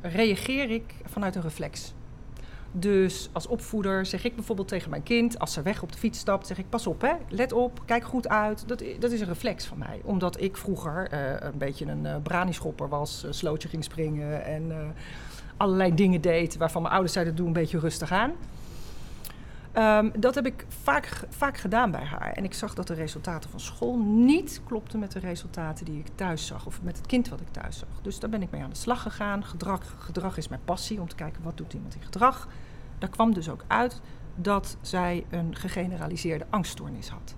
reageer 0.02 0.70
ik 0.70 0.94
vanuit 1.04 1.34
een 1.36 1.42
reflex. 1.42 1.94
Dus 2.74 3.28
als 3.32 3.46
opvoeder 3.46 4.06
zeg 4.06 4.24
ik 4.24 4.34
bijvoorbeeld 4.34 4.68
tegen 4.68 4.90
mijn 4.90 5.02
kind, 5.02 5.38
als 5.38 5.52
ze 5.52 5.62
weg 5.62 5.82
op 5.82 5.92
de 5.92 5.98
fiets 5.98 6.18
stapt, 6.18 6.46
zeg 6.46 6.58
ik: 6.58 6.68
Pas 6.68 6.86
op, 6.86 7.00
hè, 7.00 7.12
let 7.28 7.52
op, 7.52 7.82
kijk 7.84 8.04
goed 8.04 8.28
uit. 8.28 8.68
Dat, 8.68 8.82
dat 8.98 9.12
is 9.12 9.20
een 9.20 9.26
reflex 9.26 9.64
van 9.64 9.78
mij. 9.78 10.00
Omdat 10.04 10.40
ik 10.40 10.56
vroeger 10.56 11.08
eh, 11.10 11.20
een 11.38 11.58
beetje 11.58 11.86
een 11.86 12.06
eh 12.06 12.16
branischopper 12.22 12.88
was, 12.88 13.26
slootje 13.30 13.68
ging 13.68 13.84
springen 13.84 14.44
en 14.44 14.70
eh, 14.70 14.76
allerlei 15.56 15.94
dingen 15.94 16.20
deed 16.20 16.56
waarvan 16.56 16.82
mijn 16.82 16.94
ouders 16.94 17.14
zeiden: 17.14 17.36
Doe 17.36 17.46
een 17.46 17.52
beetje 17.52 17.78
rustig 17.78 18.12
aan. 18.12 18.32
Ehm, 19.72 20.10
dat 20.16 20.34
heb 20.34 20.46
ik 20.46 20.66
vaak, 20.68 21.24
vaak 21.28 21.56
gedaan 21.56 21.90
bij 21.90 22.04
haar. 22.04 22.32
En 22.32 22.44
ik 22.44 22.54
zag 22.54 22.74
dat 22.74 22.86
de 22.86 22.94
resultaten 22.94 23.50
van 23.50 23.60
school 23.60 23.98
niet 23.98 24.60
klopten 24.66 24.98
met 24.98 25.12
de 25.12 25.18
resultaten 25.18 25.84
die 25.84 25.98
ik 25.98 26.06
thuis 26.14 26.46
zag. 26.46 26.66
Of 26.66 26.82
met 26.82 26.96
het 26.96 27.06
kind 27.06 27.28
wat 27.28 27.40
ik 27.40 27.48
thuis 27.50 27.78
zag. 27.78 27.88
Dus 28.02 28.18
daar 28.18 28.30
ben 28.30 28.42
ik 28.42 28.50
mee 28.50 28.62
aan 28.62 28.70
de 28.70 28.76
slag 28.76 29.02
gegaan. 29.02 29.44
Gedrag, 29.44 29.94
gedrag 29.98 30.36
is 30.36 30.48
mijn 30.48 30.60
passie 30.64 31.00
om 31.00 31.08
te 31.08 31.14
kijken 31.14 31.42
wat 31.42 31.56
doet 31.56 31.72
iemand 31.72 31.94
in 31.94 32.02
gedrag. 32.02 32.48
Daar 32.98 33.10
kwam 33.10 33.34
dus 33.34 33.48
ook 33.48 33.64
uit 33.66 34.00
dat 34.34 34.76
zij 34.80 35.24
een 35.30 35.56
gegeneraliseerde 35.56 36.46
angststoornis 36.50 37.08
had. 37.08 37.34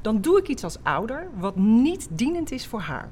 Dan 0.00 0.20
doe 0.20 0.38
ik 0.38 0.48
iets 0.48 0.64
als 0.64 0.78
ouder 0.82 1.28
wat 1.34 1.56
niet 1.56 2.08
dienend 2.10 2.50
is 2.50 2.66
voor 2.66 2.80
haar. 2.80 3.08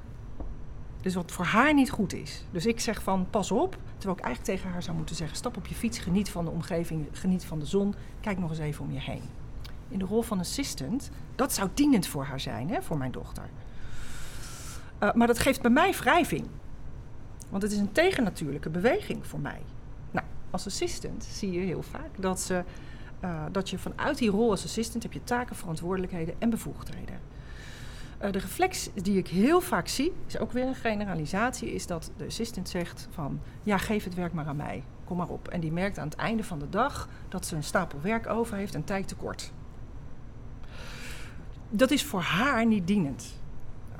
Dus 1.00 1.14
wat 1.14 1.32
voor 1.32 1.44
haar 1.44 1.74
niet 1.74 1.90
goed 1.90 2.12
is. 2.12 2.44
Dus 2.50 2.66
ik 2.66 2.80
zeg 2.80 3.02
van 3.02 3.26
pas 3.30 3.50
op, 3.50 3.76
terwijl 4.04 4.22
ik 4.24 4.24
eigenlijk 4.24 4.58
tegen 4.58 4.72
haar 4.72 4.82
zou 4.82 4.96
moeten 4.96 5.16
zeggen: 5.16 5.36
stap 5.36 5.56
op 5.56 5.66
je 5.66 5.74
fiets, 5.74 5.98
geniet 5.98 6.30
van 6.30 6.44
de 6.44 6.50
omgeving, 6.50 7.06
geniet 7.12 7.44
van 7.44 7.58
de 7.58 7.66
zon, 7.66 7.94
kijk 8.20 8.38
nog 8.38 8.50
eens 8.50 8.58
even 8.58 8.84
om 8.84 8.92
je 8.92 9.00
heen. 9.00 9.22
In 9.88 9.98
de 9.98 10.04
rol 10.04 10.22
van 10.22 10.38
assistant, 10.38 11.10
dat 11.34 11.52
zou 11.52 11.68
dienend 11.74 12.06
voor 12.06 12.24
haar 12.24 12.40
zijn, 12.40 12.70
hè, 12.70 12.82
voor 12.82 12.98
mijn 12.98 13.12
dochter. 13.12 13.48
Uh, 15.02 15.12
maar 15.12 15.26
dat 15.26 15.38
geeft 15.38 15.62
bij 15.62 15.70
mij 15.70 15.92
wrijving. 15.92 16.46
Want 17.50 17.62
het 17.62 17.72
is 17.72 17.78
een 17.78 17.92
tegennatuurlijke 17.92 18.70
beweging 18.70 19.26
voor 19.26 19.40
mij. 19.40 19.60
Nou, 20.10 20.26
als 20.50 20.66
assistant 20.66 21.24
zie 21.24 21.52
je 21.52 21.60
heel 21.60 21.82
vaak 21.82 22.10
dat, 22.18 22.40
ze, 22.40 22.64
uh, 23.24 23.44
dat 23.52 23.70
je 23.70 23.78
vanuit 23.78 24.18
die 24.18 24.30
rol 24.30 24.50
als 24.50 24.64
assistant 24.64 25.02
heb 25.02 25.12
je 25.12 25.24
taken, 25.24 25.56
verantwoordelijkheden 25.56 26.34
en 26.38 26.50
bevoegdheden. 26.50 27.20
Uh, 28.22 28.32
de 28.32 28.38
reflex 28.38 28.90
die 28.94 29.18
ik 29.18 29.28
heel 29.28 29.60
vaak 29.60 29.88
zie, 29.88 30.12
is 30.26 30.38
ook 30.38 30.52
weer 30.52 30.66
een 30.66 30.74
generalisatie, 30.74 31.74
is 31.74 31.86
dat 31.86 32.10
de 32.16 32.24
assistant 32.26 32.68
zegt 32.68 33.08
van 33.10 33.40
ja, 33.62 33.78
geef 33.78 34.04
het 34.04 34.14
werk 34.14 34.32
maar 34.32 34.46
aan 34.46 34.56
mij, 34.56 34.84
kom 35.04 35.16
maar 35.16 35.28
op. 35.28 35.48
En 35.48 35.60
die 35.60 35.72
merkt 35.72 35.98
aan 35.98 36.08
het 36.08 36.16
einde 36.16 36.44
van 36.44 36.58
de 36.58 36.68
dag 36.68 37.08
dat 37.28 37.46
ze 37.46 37.56
een 37.56 37.62
stapel 37.62 38.00
werk 38.00 38.26
over 38.26 38.56
heeft 38.56 38.74
en 38.74 38.84
tijd 38.84 39.08
tekort. 39.08 39.52
Dat 41.70 41.90
is 41.90 42.04
voor 42.04 42.20
haar 42.20 42.66
niet 42.66 42.86
dienend. 42.86 43.42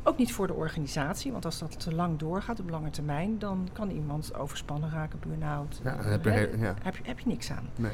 Ook 0.03 0.19
niet 0.19 0.33
voor 0.33 0.47
de 0.47 0.55
organisatie, 0.55 1.33
want 1.33 1.45
als 1.45 1.59
dat 1.59 1.81
te 1.81 1.95
lang 1.95 2.19
doorgaat 2.19 2.61
op 2.61 2.71
lange 2.71 2.91
termijn, 2.91 3.39
dan 3.39 3.69
kan 3.73 3.91
iemand 3.91 4.35
overspannen 4.35 4.91
raken, 4.91 5.19
burn-out. 5.27 5.81
Ja, 5.85 6.03
heb 6.03 6.25
je, 6.25 6.31
he- 6.31 6.51
ja. 6.59 6.75
heb, 6.83 6.97
je, 6.97 7.03
heb 7.05 7.19
je 7.19 7.27
niks 7.29 7.51
aan. 7.51 7.69
Nee. 7.77 7.93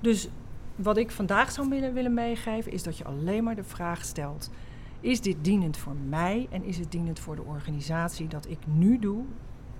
Dus 0.00 0.28
wat 0.76 0.96
ik 0.96 1.10
vandaag 1.10 1.50
zou 1.50 1.68
willen, 1.68 1.92
willen 1.92 2.14
meegeven, 2.14 2.72
is 2.72 2.82
dat 2.82 2.98
je 2.98 3.04
alleen 3.04 3.44
maar 3.44 3.54
de 3.54 3.64
vraag 3.64 4.04
stelt: 4.04 4.50
is 5.00 5.20
dit 5.20 5.36
dienend 5.40 5.76
voor 5.76 5.94
mij 6.08 6.46
en 6.50 6.64
is 6.64 6.78
het 6.78 6.90
dienend 6.90 7.18
voor 7.18 7.36
de 7.36 7.42
organisatie 7.42 8.28
dat 8.28 8.48
ik 8.48 8.58
nu 8.64 8.98
doe 8.98 9.24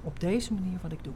op 0.02 0.20
deze 0.20 0.52
manier 0.54 0.78
wat 0.82 0.92
ik 0.92 1.04
doe? 1.04 1.12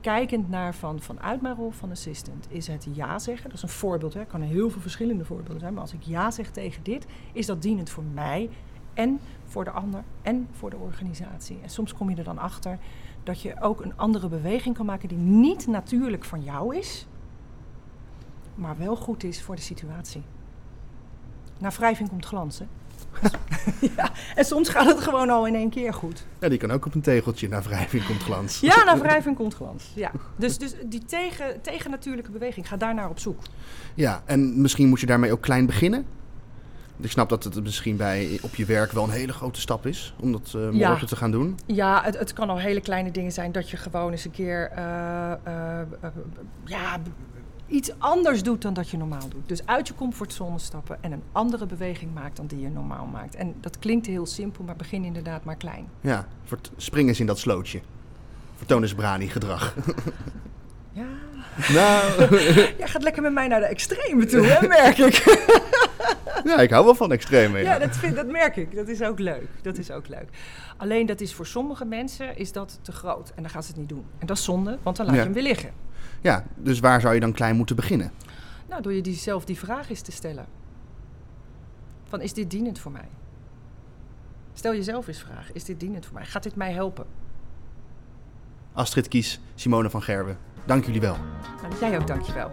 Kijkend 0.00 0.48
naar 0.48 0.74
van, 0.74 1.00
vanuit 1.00 1.40
mijn 1.40 1.54
rol 1.54 1.70
van 1.70 1.90
assistant, 1.90 2.46
is 2.48 2.66
het 2.66 2.86
ja 2.92 3.18
zeggen. 3.18 3.44
Dat 3.44 3.56
is 3.56 3.62
een 3.62 3.68
voorbeeld, 3.68 4.14
het 4.14 4.28
kan 4.28 4.40
heel 4.40 4.70
veel 4.70 4.80
verschillende 4.80 5.24
voorbeelden 5.24 5.60
zijn. 5.60 5.72
Maar 5.72 5.82
als 5.82 5.92
ik 5.92 6.02
ja 6.02 6.30
zeg 6.30 6.50
tegen 6.50 6.82
dit, 6.82 7.06
is 7.32 7.46
dat 7.46 7.62
dienend 7.62 7.90
voor 7.90 8.04
mij 8.04 8.50
en 8.94 9.20
voor 9.44 9.64
de 9.64 9.70
ander 9.70 10.04
en 10.22 10.48
voor 10.52 10.70
de 10.70 10.76
organisatie. 10.76 11.58
En 11.62 11.70
soms 11.70 11.94
kom 11.94 12.10
je 12.10 12.16
er 12.16 12.24
dan 12.24 12.38
achter 12.38 12.78
dat 13.22 13.40
je 13.40 13.60
ook 13.60 13.80
een 13.80 13.96
andere 13.96 14.28
beweging 14.28 14.74
kan 14.74 14.86
maken 14.86 15.08
die 15.08 15.18
niet 15.18 15.66
natuurlijk 15.66 16.24
van 16.24 16.42
jou 16.42 16.76
is, 16.76 17.06
maar 18.54 18.78
wel 18.78 18.96
goed 18.96 19.24
is 19.24 19.42
voor 19.42 19.56
de 19.56 19.62
situatie. 19.62 20.22
Na 21.58 21.70
wrijving 21.70 22.08
komt 22.08 22.26
glans, 22.26 22.58
hè? 22.58 22.66
ja, 23.96 24.10
en 24.34 24.44
soms 24.44 24.68
gaat 24.68 24.86
het 24.86 25.00
gewoon 25.00 25.30
al 25.30 25.46
in 25.46 25.54
één 25.54 25.70
keer 25.70 25.94
goed. 25.94 26.26
Ja, 26.40 26.48
die 26.48 26.58
kan 26.58 26.70
ook 26.70 26.86
op 26.86 26.94
een 26.94 27.00
tegeltje. 27.00 27.48
Na 27.48 27.62
wrijving 27.62 28.04
komt 28.06 28.22
glans. 28.22 28.60
Ja, 28.60 28.84
na 28.84 28.98
wrijving 28.98 29.36
komt 29.36 29.54
glans. 29.54 29.90
Ja. 29.94 30.10
Dus, 30.36 30.58
dus 30.58 30.74
die 30.84 31.04
tegen, 31.04 31.60
tegennatuurlijke 31.62 32.30
beweging, 32.30 32.68
ga 32.68 32.76
daar 32.76 32.94
naar 32.94 33.08
op 33.08 33.18
zoek. 33.18 33.40
Ja, 33.94 34.22
en 34.24 34.60
misschien 34.60 34.88
moet 34.88 35.00
je 35.00 35.06
daarmee 35.06 35.32
ook 35.32 35.40
klein 35.40 35.66
beginnen. 35.66 36.04
Ik 37.00 37.10
snap 37.10 37.28
dat 37.28 37.44
het 37.44 37.62
misschien 37.62 37.96
bij 37.96 38.38
op 38.42 38.54
je 38.54 38.64
werk 38.64 38.92
wel 38.92 39.04
een 39.04 39.10
hele 39.10 39.32
grote 39.32 39.60
stap 39.60 39.86
is 39.86 40.14
om 40.20 40.32
dat 40.32 40.52
uh, 40.56 40.62
morgen 40.62 40.78
Ja. 40.78 40.98
te 41.06 41.16
gaan 41.16 41.30
doen. 41.30 41.58
Ja, 41.66 42.02
het, 42.04 42.18
het 42.18 42.32
kan 42.32 42.50
al 42.50 42.58
hele 42.58 42.80
kleine 42.80 43.10
dingen 43.10 43.32
zijn 43.32 43.52
dat 43.52 43.70
je 43.70 43.76
gewoon 43.76 44.10
eens 44.10 44.24
een 44.24 44.30
keer 44.30 44.70
uh, 44.78 45.32
uh, 45.46 45.80
ja, 46.64 46.98
iets 47.72 47.90
anders 47.98 48.42
doet 48.42 48.62
dan 48.62 48.74
dat 48.74 48.88
je 48.88 48.96
normaal 48.96 49.28
doet. 49.28 49.48
Dus 49.48 49.66
uit 49.66 49.88
je 49.88 49.94
comfortzone 49.94 50.58
stappen 50.58 50.98
en 51.00 51.12
een 51.12 51.22
andere 51.32 51.66
beweging 51.66 52.14
maakt 52.14 52.36
dan 52.36 52.46
die 52.46 52.60
je 52.60 52.68
normaal 52.68 53.06
maakt. 53.06 53.34
En 53.34 53.54
dat 53.60 53.78
klinkt 53.78 54.06
heel 54.06 54.26
simpel, 54.26 54.64
maar 54.64 54.76
begin 54.76 55.04
inderdaad 55.04 55.44
maar 55.44 55.56
klein. 55.56 55.88
Ja, 56.00 56.26
voor 56.44 56.58
spring 56.76 57.08
eens 57.08 57.20
in 57.20 57.26
dat 57.26 57.38
slootje. 57.38 57.80
Vertoon 58.56 58.82
eens 58.82 58.94
brani 58.94 59.28
gedrag. 59.28 59.74
Ja. 60.94 61.04
Nou. 61.72 62.36
Jij 62.78 62.88
gaat 62.88 63.02
lekker 63.02 63.22
met 63.22 63.32
mij 63.32 63.48
naar 63.48 63.60
de 63.60 63.66
extreme 63.66 64.26
toe, 64.26 64.46
hè, 64.46 64.66
merk 64.66 64.98
ik. 64.98 65.14
ja, 66.50 66.58
ik 66.60 66.70
hou 66.70 66.84
wel 66.84 66.94
van 66.94 67.12
extreme. 67.12 67.58
Ja, 67.58 67.72
ja 67.72 67.78
dat, 67.78 67.96
vind, 67.96 68.16
dat 68.16 68.26
merk 68.26 68.56
ik. 68.56 68.74
Dat 68.74 68.88
is 68.88 69.02
ook 69.02 69.18
leuk. 69.18 69.46
Dat 69.62 69.78
is 69.78 69.90
ook 69.90 70.08
leuk. 70.08 70.28
Alleen 70.76 71.06
dat 71.06 71.20
is 71.20 71.34
voor 71.34 71.46
sommige 71.46 71.84
mensen 71.84 72.36
is 72.36 72.52
dat 72.52 72.78
te 72.82 72.92
groot. 72.92 73.32
En 73.34 73.42
dan 73.42 73.50
gaan 73.50 73.62
ze 73.62 73.68
het 73.68 73.76
niet 73.78 73.88
doen. 73.88 74.04
En 74.18 74.26
dat 74.26 74.36
is 74.36 74.44
zonde, 74.44 74.78
want 74.82 74.96
dan 74.96 75.06
laat 75.06 75.14
Ja. 75.14 75.20
je 75.20 75.26
hem 75.26 75.34
weer 75.36 75.42
liggen. 75.48 75.70
Ja, 76.22 76.44
dus 76.56 76.80
waar 76.80 77.00
zou 77.00 77.14
je 77.14 77.20
dan 77.20 77.32
klein 77.32 77.56
moeten 77.56 77.76
beginnen? 77.76 78.12
Nou, 78.68 78.82
door 78.82 78.92
je 78.92 79.02
die 79.02 79.14
zelf 79.14 79.44
die 79.44 79.58
vraag 79.58 79.90
eens 79.90 80.00
te 80.00 80.12
stellen. 80.12 80.46
Van, 82.04 82.20
is 82.20 82.32
dit 82.32 82.50
dienend 82.50 82.78
voor 82.78 82.92
mij? 82.92 83.08
Stel 84.54 84.74
jezelf 84.74 85.06
eens 85.06 85.20
vraag, 85.20 85.52
is 85.52 85.64
dit 85.64 85.80
dienend 85.80 86.06
voor 86.06 86.14
mij? 86.14 86.26
Gaat 86.26 86.42
dit 86.42 86.56
mij 86.56 86.72
helpen? 86.72 87.06
Astrid 88.72 89.08
Kies, 89.08 89.40
Simone 89.54 89.90
van 89.90 90.02
Gerwen, 90.02 90.38
dank 90.64 90.84
jullie 90.84 91.00
wel. 91.00 91.16
Nou, 91.62 91.74
jij 91.80 91.98
ook, 91.98 92.06
dankjewel. 92.06 92.50